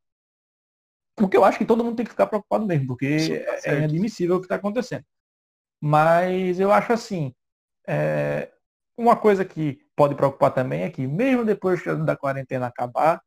Porque 1.17 1.37
eu 1.37 1.45
acho 1.45 1.59
que 1.59 1.65
todo 1.65 1.85
mundo 1.85 1.95
tem 1.95 2.05
que 2.05 2.11
ficar 2.11 2.27
preocupado 2.27 2.67
mesmo, 2.67 2.89
porque 2.89 3.45
tá 3.45 3.53
é- 3.53 3.75
é 3.75 3.79
inadmissível 3.79 4.37
o 4.37 4.41
que 4.41 4.47
está 4.47 4.57
acontecendo. 4.57 5.05
Mas 5.81 6.59
eu 6.59 6.73
acho 6.73 6.93
assim, 6.93 7.33
é, 7.87 8.51
uma 8.99 9.17
coisa 9.17 9.45
que 9.45 9.81
pode 9.97 10.15
preocupar 10.15 10.53
também 10.53 10.83
é 10.83 10.91
que 10.91 11.07
mesmo 11.07 11.45
depois 11.45 11.83
que 11.83 11.95
da 11.95 12.17
quarentena 12.17 12.67
acabar, 12.67 13.21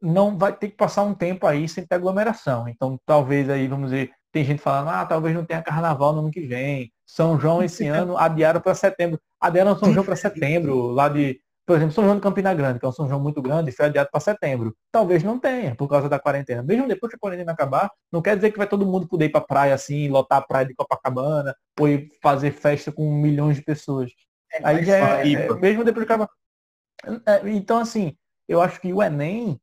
não 0.00 0.36
vai 0.36 0.52
ter 0.54 0.68
que 0.68 0.76
passar 0.76 1.02
um 1.02 1.14
tempo 1.14 1.46
aí 1.46 1.68
sem 1.68 1.86
ter 1.86 1.94
aglomeração. 1.94 2.68
Então 2.68 2.98
talvez 3.06 3.48
aí, 3.48 3.66
vamos 3.66 3.90
dizer, 3.90 4.10
tem 4.32 4.44
gente 4.44 4.60
falando, 4.60 4.90
ah, 4.90 5.06
talvez 5.06 5.34
não 5.34 5.44
tenha 5.44 5.62
carnaval 5.62 6.12
no 6.12 6.20
ano 6.20 6.30
que 6.30 6.40
vem. 6.40 6.92
São 7.06 7.38
João 7.38 7.62
esse 7.62 7.86
ano 7.88 8.16
adiaram 8.18 8.60
para 8.60 8.74
setembro. 8.74 9.20
Adiaram 9.40 9.78
São 9.78 9.92
João 9.92 10.04
para 10.04 10.16
setembro, 10.16 10.88
lá 10.88 11.08
de, 11.08 11.38
por 11.66 11.76
exemplo, 11.76 11.94
São 11.94 12.04
João 12.04 12.16
de 12.16 12.22
Campina 12.22 12.52
Grande, 12.52 12.78
que 12.78 12.84
é 12.84 12.88
um 12.88 12.92
São 12.92 13.08
João 13.08 13.20
muito 13.20 13.40
grande, 13.40 13.72
foi 13.72 13.86
adiado 13.86 14.10
para 14.10 14.20
setembro. 14.20 14.76
Talvez 14.92 15.22
não 15.22 15.38
tenha, 15.38 15.74
por 15.74 15.88
causa 15.88 16.08
da 16.08 16.18
quarentena. 16.18 16.62
Mesmo 16.62 16.86
depois 16.86 17.10
que 17.10 17.16
a 17.16 17.18
quarentena 17.18 17.52
acabar, 17.52 17.90
não 18.12 18.20
quer 18.20 18.36
dizer 18.36 18.50
que 18.50 18.58
vai 18.58 18.66
todo 18.66 18.84
mundo 18.84 19.08
poder 19.08 19.26
ir 19.26 19.30
para 19.30 19.40
praia 19.40 19.74
assim, 19.74 20.08
lotar 20.08 20.38
a 20.38 20.42
praia 20.42 20.66
de 20.66 20.74
Copacabana, 20.74 21.54
ou 21.80 21.88
ir 21.88 22.10
fazer 22.22 22.50
festa 22.52 22.92
com 22.92 23.10
milhões 23.10 23.56
de 23.56 23.62
pessoas. 23.62 24.10
Aí 24.62 24.76
Mas 24.76 24.86
já 24.86 24.96
é, 24.96 25.00
vai, 25.00 25.34
é, 25.34 25.54
mesmo 25.54 25.84
depois 25.84 26.04
acaba. 26.04 26.28
É, 27.26 27.48
Então, 27.50 27.78
assim, 27.78 28.16
eu 28.48 28.60
acho 28.60 28.80
que 28.80 28.92
o 28.92 29.02
Enem, 29.02 29.60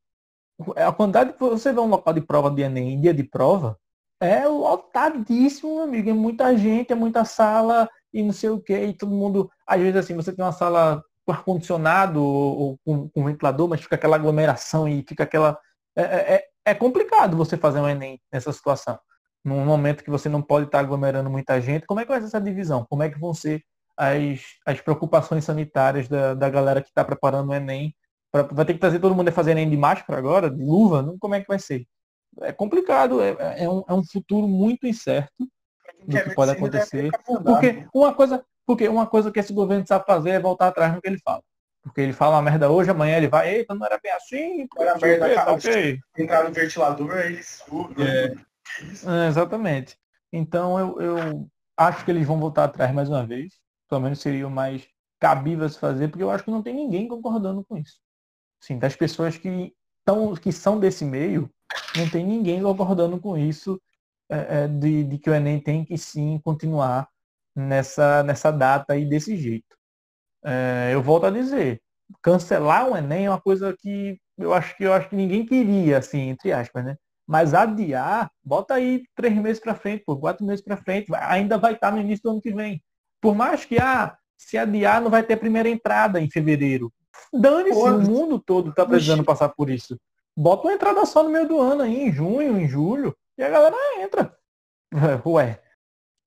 a 0.75 0.91
quantidade 0.91 1.33
que 1.33 1.39
você 1.39 1.71
vê 1.71 1.79
um 1.79 1.87
local 1.87 2.13
de 2.13 2.21
prova 2.21 2.49
de 2.51 2.61
Enem 2.61 2.93
em 2.93 3.01
dia 3.01 3.13
de 3.13 3.23
prova, 3.23 3.77
é 4.19 4.47
lotadíssimo, 4.47 5.75
meu 5.75 5.83
amigo. 5.83 6.09
É 6.09 6.13
muita 6.13 6.55
gente, 6.55 6.91
é 6.91 6.95
muita 6.95 7.25
sala 7.25 7.89
e 8.13 8.21
não 8.21 8.33
sei 8.33 8.49
o 8.49 8.59
que, 8.59 8.77
e 8.77 8.93
todo 8.93 9.11
mundo. 9.11 9.49
Às 9.65 9.79
vezes 9.81 9.95
assim, 9.95 10.15
você 10.15 10.31
tem 10.31 10.43
uma 10.43 10.51
sala 10.51 11.03
com 11.25 11.31
ar-condicionado 11.31 12.21
ou, 12.21 12.59
ou 12.59 12.79
com, 12.85 13.09
com 13.09 13.25
ventilador, 13.25 13.67
mas 13.67 13.81
fica 13.81 13.95
aquela 13.95 14.15
aglomeração 14.15 14.87
e 14.87 15.03
fica 15.07 15.23
aquela. 15.23 15.59
É, 15.95 16.03
é, 16.35 16.47
é 16.65 16.75
complicado 16.75 17.35
você 17.35 17.57
fazer 17.57 17.79
um 17.79 17.89
Enem 17.89 18.21
nessa 18.31 18.51
situação. 18.51 18.99
Num 19.43 19.65
momento 19.65 20.03
que 20.03 20.09
você 20.11 20.29
não 20.29 20.41
pode 20.41 20.67
estar 20.67 20.79
aglomerando 20.79 21.29
muita 21.29 21.59
gente, 21.59 21.87
como 21.87 21.99
é 21.99 22.03
que 22.03 22.09
vai 22.09 22.19
ser 22.19 22.27
essa 22.27 22.39
divisão? 22.39 22.85
Como 22.87 23.01
é 23.01 23.09
que 23.09 23.19
vão 23.19 23.33
ser 23.33 23.63
as, 24.01 24.41
as 24.65 24.81
preocupações 24.81 25.45
sanitárias 25.45 26.07
da, 26.07 26.33
da 26.33 26.49
galera 26.49 26.81
que 26.81 26.87
está 26.87 27.05
preparando 27.05 27.49
o 27.49 27.53
Enem? 27.53 27.95
Pra- 28.31 28.43
vai 28.43 28.65
ter 28.65 28.73
que 28.73 28.79
trazer 28.79 28.99
todo 28.99 29.13
mundo 29.13 29.27
a 29.27 29.31
fazer 29.31 29.51
Enem 29.51 29.69
de 29.69 29.77
máscara 29.77 30.17
agora, 30.17 30.49
de 30.49 30.63
luva? 30.63 31.03
Não, 31.03 31.19
como 31.19 31.35
é 31.35 31.41
que 31.41 31.47
vai 31.47 31.59
ser? 31.59 31.85
É 32.39 32.51
complicado, 32.51 33.21
é, 33.21 33.35
é 33.63 33.69
um, 33.69 33.83
é 33.87 33.93
um 33.93 34.03
futuro 34.03 34.47
muito 34.47 34.87
incerto 34.87 35.47
do 36.07 36.17
que 36.17 36.33
pode 36.33 36.51
acontecer. 36.51 37.11
Porque 37.45 37.85
uma 37.93 38.13
coisa, 38.13 38.43
porque 38.65 38.87
uma 38.87 39.05
coisa 39.05 39.31
que 39.31 39.39
esse 39.39 39.53
governo 39.53 39.85
sabe 39.85 40.05
fazer 40.05 40.31
é 40.31 40.39
voltar 40.39 40.69
atrás 40.69 40.95
no 40.95 41.01
que 41.01 41.07
ele 41.07 41.19
fala. 41.19 41.43
Porque 41.83 42.01
ele 42.01 42.13
fala 42.13 42.37
uma 42.37 42.41
merda 42.41 42.71
hoje, 42.71 42.89
amanhã 42.89 43.17
ele 43.17 43.27
vai, 43.27 43.53
eita, 43.55 43.75
não 43.75 43.85
era 43.85 43.99
bem 44.01 44.11
assim, 44.13 44.67
Era 44.79 44.97
merda, 44.97 45.29
tá 45.29 45.35
cara. 45.35 45.53
ok. 45.53 45.99
entrar 46.17 46.43
no 46.43 46.51
ventilador, 46.53 47.17
eles 47.17 47.63
surtam. 47.67 48.05
É. 48.05 48.33
É, 49.05 49.27
exatamente. 49.27 49.97
Então 50.31 50.79
eu, 50.79 51.01
eu 51.01 51.47
acho 51.77 52.05
que 52.05 52.11
eles 52.11 52.25
vão 52.25 52.39
voltar 52.39 52.63
atrás 52.63 52.91
mais 52.93 53.09
uma 53.09 53.25
vez. 53.25 53.60
Pelo 53.91 54.03
menos 54.03 54.21
seria 54.21 54.47
o 54.47 54.49
mais 54.49 54.87
cabível 55.19 55.67
se 55.67 55.77
fazer, 55.77 56.07
porque 56.07 56.23
eu 56.23 56.31
acho 56.31 56.45
que 56.45 56.49
não 56.49 56.63
tem 56.63 56.73
ninguém 56.73 57.09
concordando 57.09 57.61
com 57.65 57.75
isso. 57.77 57.99
Sim, 58.61 58.79
das 58.79 58.95
pessoas 58.95 59.37
que, 59.37 59.73
tão, 60.05 60.33
que 60.33 60.49
são 60.53 60.79
desse 60.79 61.03
meio, 61.03 61.51
não 61.97 62.09
tem 62.09 62.25
ninguém 62.25 62.63
concordando 62.63 63.19
com 63.19 63.37
isso, 63.37 63.81
é, 64.29 64.63
é, 64.63 64.67
de, 64.69 65.03
de 65.03 65.17
que 65.17 65.29
o 65.29 65.35
Enem 65.35 65.59
tem 65.59 65.83
que 65.83 65.97
sim 65.97 66.39
continuar 66.41 67.05
nessa, 67.53 68.23
nessa 68.23 68.49
data 68.49 68.95
e 68.95 69.05
desse 69.05 69.35
jeito. 69.35 69.75
É, 70.45 70.91
eu 70.93 71.03
volto 71.03 71.25
a 71.25 71.29
dizer, 71.29 71.81
cancelar 72.21 72.89
o 72.89 72.95
Enem 72.95 73.25
é 73.25 73.29
uma 73.29 73.41
coisa 73.41 73.75
que 73.77 74.17
eu 74.37 74.53
acho 74.53 74.77
que 74.77 74.85
eu 74.85 74.93
acho 74.93 75.09
que 75.09 75.17
ninguém 75.17 75.45
queria, 75.45 75.97
assim, 75.97 76.29
entre 76.29 76.53
aspas, 76.53 76.85
né? 76.85 76.95
Mas 77.27 77.53
adiar, 77.53 78.31
bota 78.41 78.75
aí 78.75 79.03
três 79.15 79.35
meses 79.35 79.61
para 79.61 79.75
frente, 79.75 80.05
por 80.05 80.17
quatro 80.17 80.45
meses 80.45 80.63
para 80.63 80.77
frente, 80.77 81.13
ainda 81.13 81.57
vai 81.57 81.73
estar 81.73 81.91
no 81.91 81.99
início 81.99 82.23
do 82.23 82.31
ano 82.31 82.41
que 82.41 82.53
vem. 82.53 82.81
Por 83.21 83.35
mais 83.35 83.63
que, 83.63 83.77
ah, 83.77 84.17
se 84.37 84.57
adiar, 84.57 84.99
não 84.99 85.09
vai 85.09 85.23
ter 85.23 85.37
primeira 85.37 85.69
entrada 85.69 86.19
em 86.19 86.29
fevereiro. 86.29 86.91
Dane-se, 87.31 87.77
o 87.77 87.99
mundo 87.99 88.39
todo 88.39 88.73
tá 88.73 88.85
precisando 88.85 89.23
passar 89.23 89.49
por 89.49 89.69
isso. 89.69 89.97
Bota 90.35 90.67
uma 90.67 90.73
entrada 90.73 91.05
só 91.05 91.23
no 91.23 91.29
meio 91.29 91.47
do 91.47 91.59
ano 91.59 91.83
aí, 91.83 92.07
em 92.07 92.11
junho, 92.11 92.59
em 92.59 92.67
julho, 92.67 93.15
e 93.37 93.43
a 93.43 93.49
galera 93.49 93.75
entra. 93.99 94.35
Ué, 95.25 95.61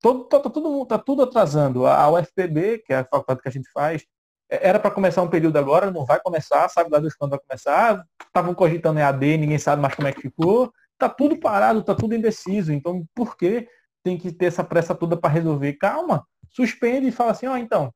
todo, 0.01 0.23
tá, 0.25 0.39
tá, 0.39 0.49
todo 0.49 0.69
mundo, 0.69 0.85
tá 0.85 0.97
tudo 0.97 1.23
atrasando. 1.23 1.85
A 1.85 2.09
UFPB, 2.09 2.79
que 2.79 2.93
é 2.93 2.97
a 2.97 3.03
faculdade 3.03 3.41
que 3.41 3.49
a 3.49 3.51
gente 3.51 3.69
faz, 3.71 4.05
é, 4.49 4.69
era 4.69 4.79
para 4.79 4.91
começar 4.91 5.21
um 5.21 5.29
período 5.29 5.57
agora, 5.57 5.91
não 5.91 6.05
vai 6.05 6.19
começar, 6.19 6.69
sabe 6.69 6.89
lá 6.91 6.99
Deus 6.99 7.15
quando 7.15 7.31
vai 7.31 7.39
começar. 7.39 8.05
Estavam 8.25 8.53
cogitando 8.53 8.99
EAD, 8.99 9.37
ninguém 9.37 9.57
sabe 9.57 9.81
mais 9.81 9.95
como 9.95 10.07
é 10.07 10.13
que 10.13 10.21
ficou. 10.21 10.71
Tá 10.97 11.09
tudo 11.09 11.37
parado, 11.37 11.83
tá 11.83 11.93
tudo 11.93 12.15
indeciso. 12.15 12.71
Então, 12.71 13.05
por 13.13 13.35
que 13.35 13.67
tem 14.03 14.17
que 14.17 14.31
ter 14.31 14.45
essa 14.45 14.63
pressa 14.63 14.93
toda 14.95 15.17
para 15.17 15.31
resolver? 15.31 15.73
Calma, 15.73 16.25
suspende 16.55 17.07
e 17.07 17.11
fala 17.11 17.31
assim, 17.31 17.47
ó, 17.47 17.53
oh, 17.53 17.57
então, 17.57 17.93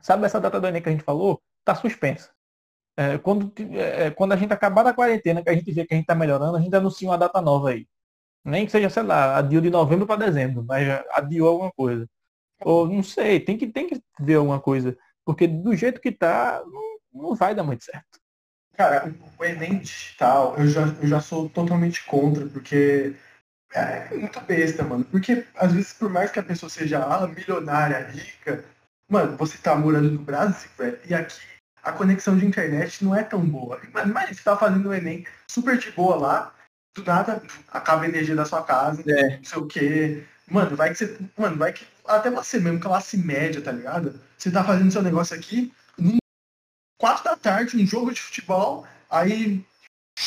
sabe 0.00 0.24
essa 0.24 0.40
data 0.40 0.60
do 0.60 0.66
Enem 0.66 0.82
que 0.82 0.88
a 0.88 0.92
gente 0.92 1.04
falou? 1.04 1.40
Tá 1.64 1.74
suspensa. 1.74 2.30
É, 2.96 3.18
quando, 3.18 3.52
é, 3.74 4.10
quando 4.10 4.32
a 4.32 4.36
gente 4.36 4.52
acabar 4.52 4.82
da 4.82 4.94
quarentena, 4.94 5.42
que 5.42 5.50
a 5.50 5.54
gente 5.54 5.70
vê 5.72 5.86
que 5.86 5.94
a 5.94 5.96
gente 5.96 6.06
tá 6.06 6.14
melhorando, 6.14 6.56
a 6.56 6.60
gente 6.60 6.74
anuncia 6.74 7.08
uma 7.08 7.18
data 7.18 7.40
nova 7.40 7.70
aí. 7.70 7.86
Nem 8.44 8.64
que 8.66 8.72
seja, 8.72 8.88
sei 8.90 9.02
lá, 9.02 9.36
adiou 9.38 9.62
de 9.62 9.70
novembro 9.70 10.06
para 10.06 10.24
dezembro, 10.26 10.64
mas 10.64 10.86
adiou 11.12 11.48
alguma 11.48 11.70
coisa. 11.72 12.08
Ou 12.62 12.88
não 12.88 13.02
sei, 13.02 13.40
tem 13.40 13.56
que, 13.56 13.66
tem 13.66 13.86
que 13.86 14.00
ver 14.18 14.36
alguma 14.36 14.60
coisa. 14.60 14.96
Porque 15.24 15.46
do 15.46 15.74
jeito 15.76 16.00
que 16.00 16.10
tá, 16.10 16.62
não, 16.66 17.22
não 17.28 17.34
vai 17.34 17.54
dar 17.54 17.62
muito 17.64 17.84
certo. 17.84 18.18
Cara, 18.74 19.14
o 19.38 19.44
Enem 19.44 19.78
digital, 19.78 20.56
eu 20.58 20.66
já, 20.66 20.86
eu 21.02 21.06
já 21.06 21.20
sou 21.20 21.48
totalmente 21.50 22.04
contra, 22.06 22.46
porque 22.46 23.14
é 23.72 24.14
muito 24.14 24.40
besta, 24.40 24.82
mano. 24.82 25.04
Porque, 25.04 25.46
às 25.54 25.72
vezes, 25.72 25.92
por 25.92 26.10
mais 26.10 26.30
que 26.30 26.38
a 26.38 26.42
pessoa 26.42 26.68
seja 26.68 27.02
ah, 27.04 27.26
milionária, 27.26 28.08
rica, 28.10 28.64
mano, 29.08 29.36
você 29.36 29.58
tá 29.58 29.74
morando 29.76 30.10
no 30.10 30.18
Brasil, 30.18 30.70
velho, 30.76 30.98
e 31.08 31.14
aqui 31.14 31.40
a 31.82 31.92
conexão 31.92 32.36
de 32.36 32.46
internet 32.46 33.04
não 33.04 33.14
é 33.14 33.22
tão 33.22 33.44
boa. 33.44 33.80
Mas 33.92 34.36
você 34.36 34.42
tá 34.42 34.56
fazendo 34.56 34.88
o 34.88 34.94
Enem 34.94 35.26
super 35.50 35.78
de 35.78 35.90
boa 35.92 36.16
lá, 36.16 36.54
do 36.94 37.04
nada 37.04 37.42
acaba 37.68 38.02
a 38.02 38.08
energia 38.08 38.34
da 38.36 38.44
sua 38.44 38.62
casa, 38.62 39.02
é. 39.06 39.36
não 39.36 39.44
sei 39.44 39.58
o 39.58 39.66
quê. 39.66 40.24
Mano, 40.48 40.76
vai 40.76 40.90
que 40.90 40.96
você. 40.96 41.18
Mano, 41.38 41.56
vai 41.56 41.72
que. 41.72 41.86
Até 42.06 42.30
você 42.30 42.58
mesmo, 42.58 42.80
classe 42.80 43.16
média, 43.16 43.62
tá 43.62 43.70
ligado? 43.70 44.20
Você 44.36 44.50
tá 44.50 44.64
fazendo 44.64 44.90
seu 44.90 45.02
negócio 45.02 45.36
aqui, 45.36 45.72
num, 45.96 46.18
quatro 46.98 47.24
da 47.24 47.36
tarde, 47.36 47.76
um 47.76 47.86
jogo 47.86 48.12
de 48.12 48.20
futebol, 48.20 48.86
aí 49.08 49.64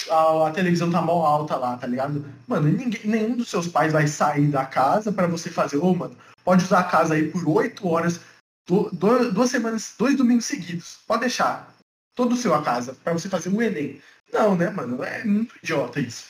a, 0.10 0.48
a, 0.48 0.52
televisão 0.52 0.92
tá 0.92 1.02
mal 1.02 1.26
alta 1.26 1.56
lá, 1.56 1.78
tá 1.78 1.88
ligado? 1.88 2.26
Mano, 2.48 2.70
ninguém, 2.70 3.02
nenhum 3.06 3.36
dos 3.36 3.50
seus 3.50 3.68
pais 3.68 3.94
vai 3.94 4.08
sair 4.08 4.48
da 4.48 4.66
casa 4.66 5.12
para 5.12 5.28
você 5.28 5.50
fazer, 5.50 5.78
ô, 5.78 5.92
oh, 5.92 5.96
mano, 5.96 6.16
pode 6.44 6.64
usar 6.64 6.80
a 6.80 6.84
casa 6.84 7.14
aí 7.16 7.30
por 7.30 7.48
oito 7.48 7.88
horas, 7.88 8.20
do, 8.68 8.90
do, 8.92 9.32
duas 9.32 9.50
semanas, 9.50 9.96
dois 9.98 10.16
domingos 10.16 10.46
seguidos. 10.46 11.00
Pode 11.08 11.22
deixar. 11.22 11.74
Todo 12.16 12.34
o 12.34 12.38
seu 12.38 12.54
a 12.54 12.64
casa, 12.64 12.94
para 13.04 13.14
você 13.14 13.28
fazer 13.28 13.50
o 13.50 13.62
Enem. 13.62 14.02
Não, 14.32 14.56
né, 14.56 14.70
mano? 14.70 15.04
É 15.04 15.24
muito 15.24 15.56
idiota 15.62 16.00
isso. 16.00 16.26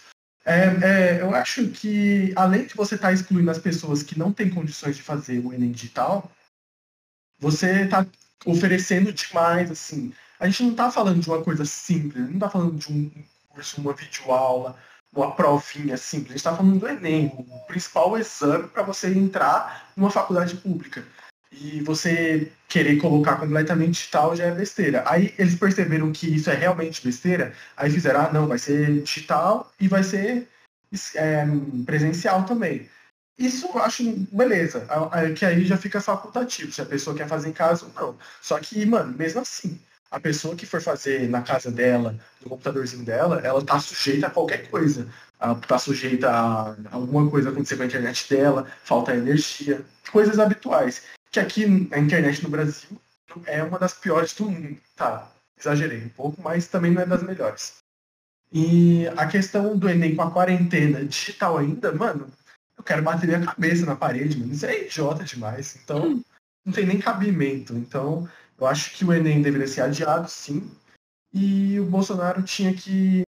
É, 0.46 0.66
é, 0.84 1.22
eu 1.22 1.34
acho 1.36 1.70
que, 1.70 2.34
além 2.36 2.66
de 2.66 2.76
você 2.76 2.96
estar 2.96 3.08
tá 3.10 3.14
excluindo 3.14 3.50
as 3.50 3.60
pessoas 3.60 4.04
que 4.04 4.18
não 4.18 4.32
têm 4.32 4.50
condições 4.50 4.96
de 4.96 5.04
fazer 5.04 5.40
o 5.40 5.54
Enem 5.54 5.72
digital, 5.72 6.30
você 7.40 7.84
está 7.84 8.06
oferecendo 8.46 9.12
demais, 9.12 9.72
assim. 9.72 10.14
A 10.40 10.48
gente 10.48 10.64
não 10.64 10.72
está 10.72 10.92
falando 10.92 11.22
de 11.22 11.30
uma 11.30 11.42
coisa 11.42 11.66
simples, 11.66 12.26
não 12.26 12.34
está 12.34 12.50
falando 12.50 12.78
de 12.78 12.92
um 12.92 13.12
curso, 13.54 13.80
uma 13.80 13.94
videoaula, 13.94 14.76
uma 15.16 15.32
provinha 15.36 15.96
simples. 15.96 16.30
A 16.30 16.34
gente 16.34 16.38
está 16.38 16.56
falando 16.56 16.80
do 16.80 16.88
Enem, 16.88 17.32
o 17.38 17.60
principal 17.68 18.18
exame 18.18 18.68
para 18.68 18.84
você 18.84 19.08
entrar 19.08 19.92
numa 19.96 20.10
faculdade 20.10 20.56
pública 20.56 21.06
e 21.52 21.82
você 21.82 22.52
querer 22.68 23.00
colocar 23.00 23.36
completamente 23.36 23.94
digital 23.94 24.36
já 24.36 24.46
é 24.46 24.52
besteira. 24.52 25.04
Aí 25.06 25.34
eles 25.38 25.56
perceberam 25.56 26.12
que 26.12 26.36
isso 26.36 26.50
é 26.50 26.56
realmente 26.56 27.04
besteira, 27.04 27.54
aí 27.78 27.92
fizeram, 27.92 28.22
ah, 28.22 28.34
não, 28.34 28.48
vai 28.48 28.58
ser 28.58 29.04
digital 29.04 29.72
e 29.80 29.88
vai 29.88 30.04
ser 30.04 30.50
é, 31.16 31.46
presencial 31.86 32.44
também. 32.46 32.90
Isso 33.38 33.68
eu 33.68 33.80
acho 33.80 34.04
beleza, 34.32 34.88
que 35.38 35.46
aí 35.46 35.66
já 35.66 35.76
fica 35.76 36.00
facultativo, 36.00 36.72
se 36.72 36.82
a 36.82 36.86
pessoa 36.86 37.16
quer 37.16 37.28
fazer 37.28 37.50
em 37.50 37.54
casa 37.54 37.86
ou 37.86 37.94
não. 37.94 38.20
Só 38.42 38.60
que, 38.60 38.86
mano, 38.86 39.16
mesmo 39.18 39.42
assim, 39.42 39.80
a 40.14 40.20
pessoa 40.20 40.56
que 40.56 40.66
for 40.66 40.82
fazer 40.82 41.28
na 41.28 41.42
casa 41.42 41.72
dela, 41.72 42.16
no 42.42 42.50
computadorzinho 42.50 43.04
dela, 43.04 43.42
ela 43.44 43.66
tá 43.66 43.80
sujeita 43.80 44.28
a 44.28 44.30
qualquer 44.30 44.70
coisa. 44.70 45.08
Ela 45.40 45.56
tá 45.56 45.78
sujeita 45.78 46.30
a 46.30 46.76
alguma 46.92 47.30
coisa 47.30 47.50
acontecer 47.50 47.76
com 47.76 47.84
a 47.84 47.88
internet 47.88 48.30
dela, 48.30 48.68
falta 48.84 49.16
energia, 49.16 49.84
coisas 50.12 50.40
habituais 50.40 51.02
que 51.34 51.40
aqui 51.40 51.90
a 51.92 51.98
internet 51.98 52.44
no 52.44 52.50
Brasil 52.50 52.90
é 53.48 53.64
uma 53.64 53.80
das 53.80 53.96
piores 53.96 54.34
do 54.36 54.50
mundo. 54.50 54.78
Tá, 54.96 55.32
exagerei 55.60 56.06
um 56.06 56.10
pouco, 56.10 56.40
mas 56.44 56.68
também 56.68 56.92
não 56.92 57.02
é 57.02 57.06
das 57.08 57.24
melhores. 57.24 57.78
E 58.52 59.08
a 59.18 59.26
questão 59.26 59.76
do 59.76 59.90
Enem 59.90 60.16
com 60.16 60.22
a 60.22 60.30
quarentena 60.30 61.04
digital 61.04 61.58
ainda, 61.58 61.92
mano, 61.92 62.32
eu 62.78 62.84
quero 62.84 63.02
bater 63.02 63.26
minha 63.26 63.44
cabeça 63.44 63.84
na 63.84 63.96
parede, 63.96 64.38
mano. 64.38 64.54
Isso 64.54 64.68
é 64.68 64.86
idiota 64.86 65.24
demais. 65.24 65.76
Então, 65.84 66.24
não 66.64 66.72
tem 66.72 66.86
nem 66.86 67.00
cabimento. 67.00 67.74
Então, 67.74 68.30
eu 68.58 68.68
acho 68.68 68.92
que 68.96 69.04
o 69.04 69.14
Enem 69.14 69.42
deveria 69.42 69.68
ser 69.68 69.82
adiado, 69.82 70.30
sim. 70.30 70.72
E 71.34 71.80
o 71.80 71.86
Bolsonaro 71.86 72.44
tinha 72.44 72.74
que 72.74 73.24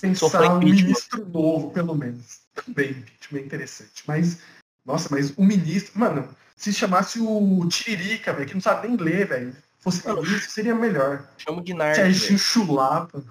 pensar 0.00 0.54
um 0.54 0.58
ministro 0.58 1.26
novo, 1.28 1.70
pelo 1.70 1.94
menos. 1.94 2.40
Também, 2.54 2.90
impeachment 2.90 3.40
é 3.40 3.44
interessante. 3.44 4.02
Mas, 4.06 4.42
nossa, 4.84 5.08
mas 5.10 5.36
o 5.36 5.42
ministro. 5.42 5.98
Mano, 5.98 6.34
se 6.56 6.72
chamasse 6.72 7.20
o 7.20 7.68
Tiririca, 7.68 8.32
velho, 8.32 8.48
que 8.48 8.54
não 8.54 8.60
sabe 8.60 8.88
nem 8.88 8.96
ler, 8.96 9.26
velho, 9.26 9.56
fosse 9.78 10.02
isso, 10.22 10.50
seria 10.50 10.74
melhor. 10.74 11.28
Chamo 11.36 11.62
de 11.62 11.74
Nard. 11.74 11.96
Serginho 11.96 12.38
Chulapa. 12.38 13.22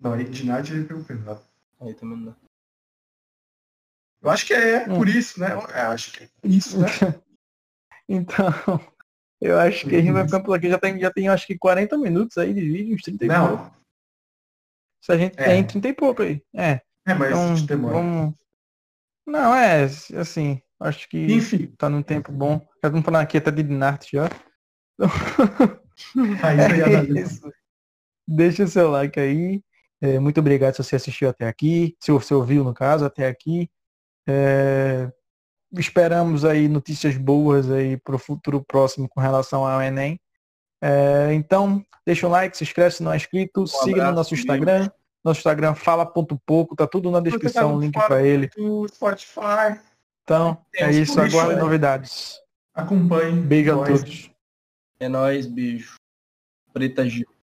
Não, 0.00 0.14
aí 0.14 0.24
de 0.24 0.46
Nard 0.46 0.72
ele 0.72 0.84
pegou 0.84 1.04
pesado. 1.04 1.42
Aí 1.80 1.94
também 1.94 2.16
não 2.16 2.26
dá. 2.26 2.36
Eu 4.22 4.30
acho 4.30 4.46
que 4.46 4.54
é 4.54 4.84
hum. 4.84 4.96
por 4.96 5.08
isso, 5.08 5.40
né? 5.40 5.48
É, 5.72 5.80
acho 5.82 6.12
que 6.12 6.24
é 6.24 6.28
por 6.40 6.50
isso, 6.50 6.78
né? 6.78 6.88
então, 8.08 8.52
eu 9.40 9.58
acho 9.58 9.88
que 9.88 9.96
a 9.96 10.00
gente 10.00 10.12
vai 10.12 10.24
ficando 10.24 10.44
por 10.44 10.56
aqui. 10.56 10.68
Já 10.68 10.78
tem, 10.78 10.98
já 10.98 11.10
tem 11.10 11.28
acho 11.28 11.46
que 11.46 11.58
40 11.58 11.96
minutos 11.98 12.38
aí 12.38 12.52
de 12.52 12.60
vídeo, 12.60 12.94
uns 12.94 13.02
30 13.02 13.26
não. 13.26 13.56
pouco. 13.56 13.76
Se 15.02 15.12
a 15.12 15.16
gente 15.16 15.34
é. 15.38 15.44
tem 15.44 15.64
30 15.64 15.88
e 15.88 15.92
pouco 15.94 16.22
aí. 16.22 16.42
É. 16.54 16.80
É, 17.06 17.14
mas 17.14 17.30
então, 17.30 17.66
demora. 17.66 17.94
Vamos... 17.94 18.34
Não, 19.26 19.54
é, 19.54 19.84
assim, 19.84 20.60
Acho 20.80 21.06
que 21.10 21.18
Enfim. 21.26 21.66
tá 21.76 21.90
num 21.90 22.02
tempo 22.02 22.32
bom. 22.32 22.58
Já 22.82 22.88
estamos 22.88 23.04
falando 23.04 23.22
aqui 23.22 23.36
até 23.36 23.50
de 23.50 23.62
Dinart 23.62 24.08
já. 24.10 24.30
é 26.42 27.20
isso. 27.20 27.52
Deixa 28.26 28.64
o 28.64 28.68
seu 28.68 28.90
like 28.90 29.20
aí. 29.20 29.62
É, 30.00 30.18
muito 30.18 30.40
obrigado 30.40 30.74
se 30.74 30.82
você 30.82 30.96
assistiu 30.96 31.28
até 31.28 31.46
aqui, 31.46 31.94
se 32.00 32.10
você 32.10 32.32
ouviu 32.32 32.64
no 32.64 32.72
caso 32.72 33.04
até 33.04 33.28
aqui. 33.28 33.70
É, 34.26 35.12
esperamos 35.72 36.44
aí 36.44 36.68
notícias 36.68 37.16
boas 37.16 37.70
aí 37.70 37.96
para 37.96 38.16
o 38.16 38.18
futuro 38.18 38.62
próximo 38.62 39.08
com 39.08 39.20
relação 39.20 39.66
ao 39.66 39.80
Enem. 39.80 40.20
É, 40.82 41.32
então, 41.34 41.84
deixa 42.06 42.26
um 42.26 42.30
like, 42.30 42.56
se 42.56 42.64
inscreve 42.64 42.94
se 42.94 43.02
não 43.02 43.12
é 43.12 43.16
inscrito, 43.16 43.62
um 43.62 43.66
siga 43.66 44.06
no 44.06 44.12
nosso 44.12 44.34
Instagram. 44.34 44.90
Nosso 45.22 45.40
Instagram 45.40 45.74
fala.pouco, 45.74 46.74
tá 46.74 46.86
tudo 46.86 47.10
na 47.10 47.20
descrição, 47.20 47.76
o 47.76 47.80
link 47.80 47.92
para 47.92 48.22
ele. 48.22 48.50
Spotify. 48.88 49.78
Então, 50.24 50.58
é 50.74 50.90
isso. 50.90 51.20
Aguardem 51.20 51.58
novidades. 51.58 52.40
Acompanhe. 52.74 53.40
Beijo 53.42 53.80
a 53.80 53.84
todos. 53.84 54.30
É 54.98 55.08
nóis, 55.08 55.46
beijo. 55.46 55.94
Preta 56.72 57.08
Gil. 57.08 57.30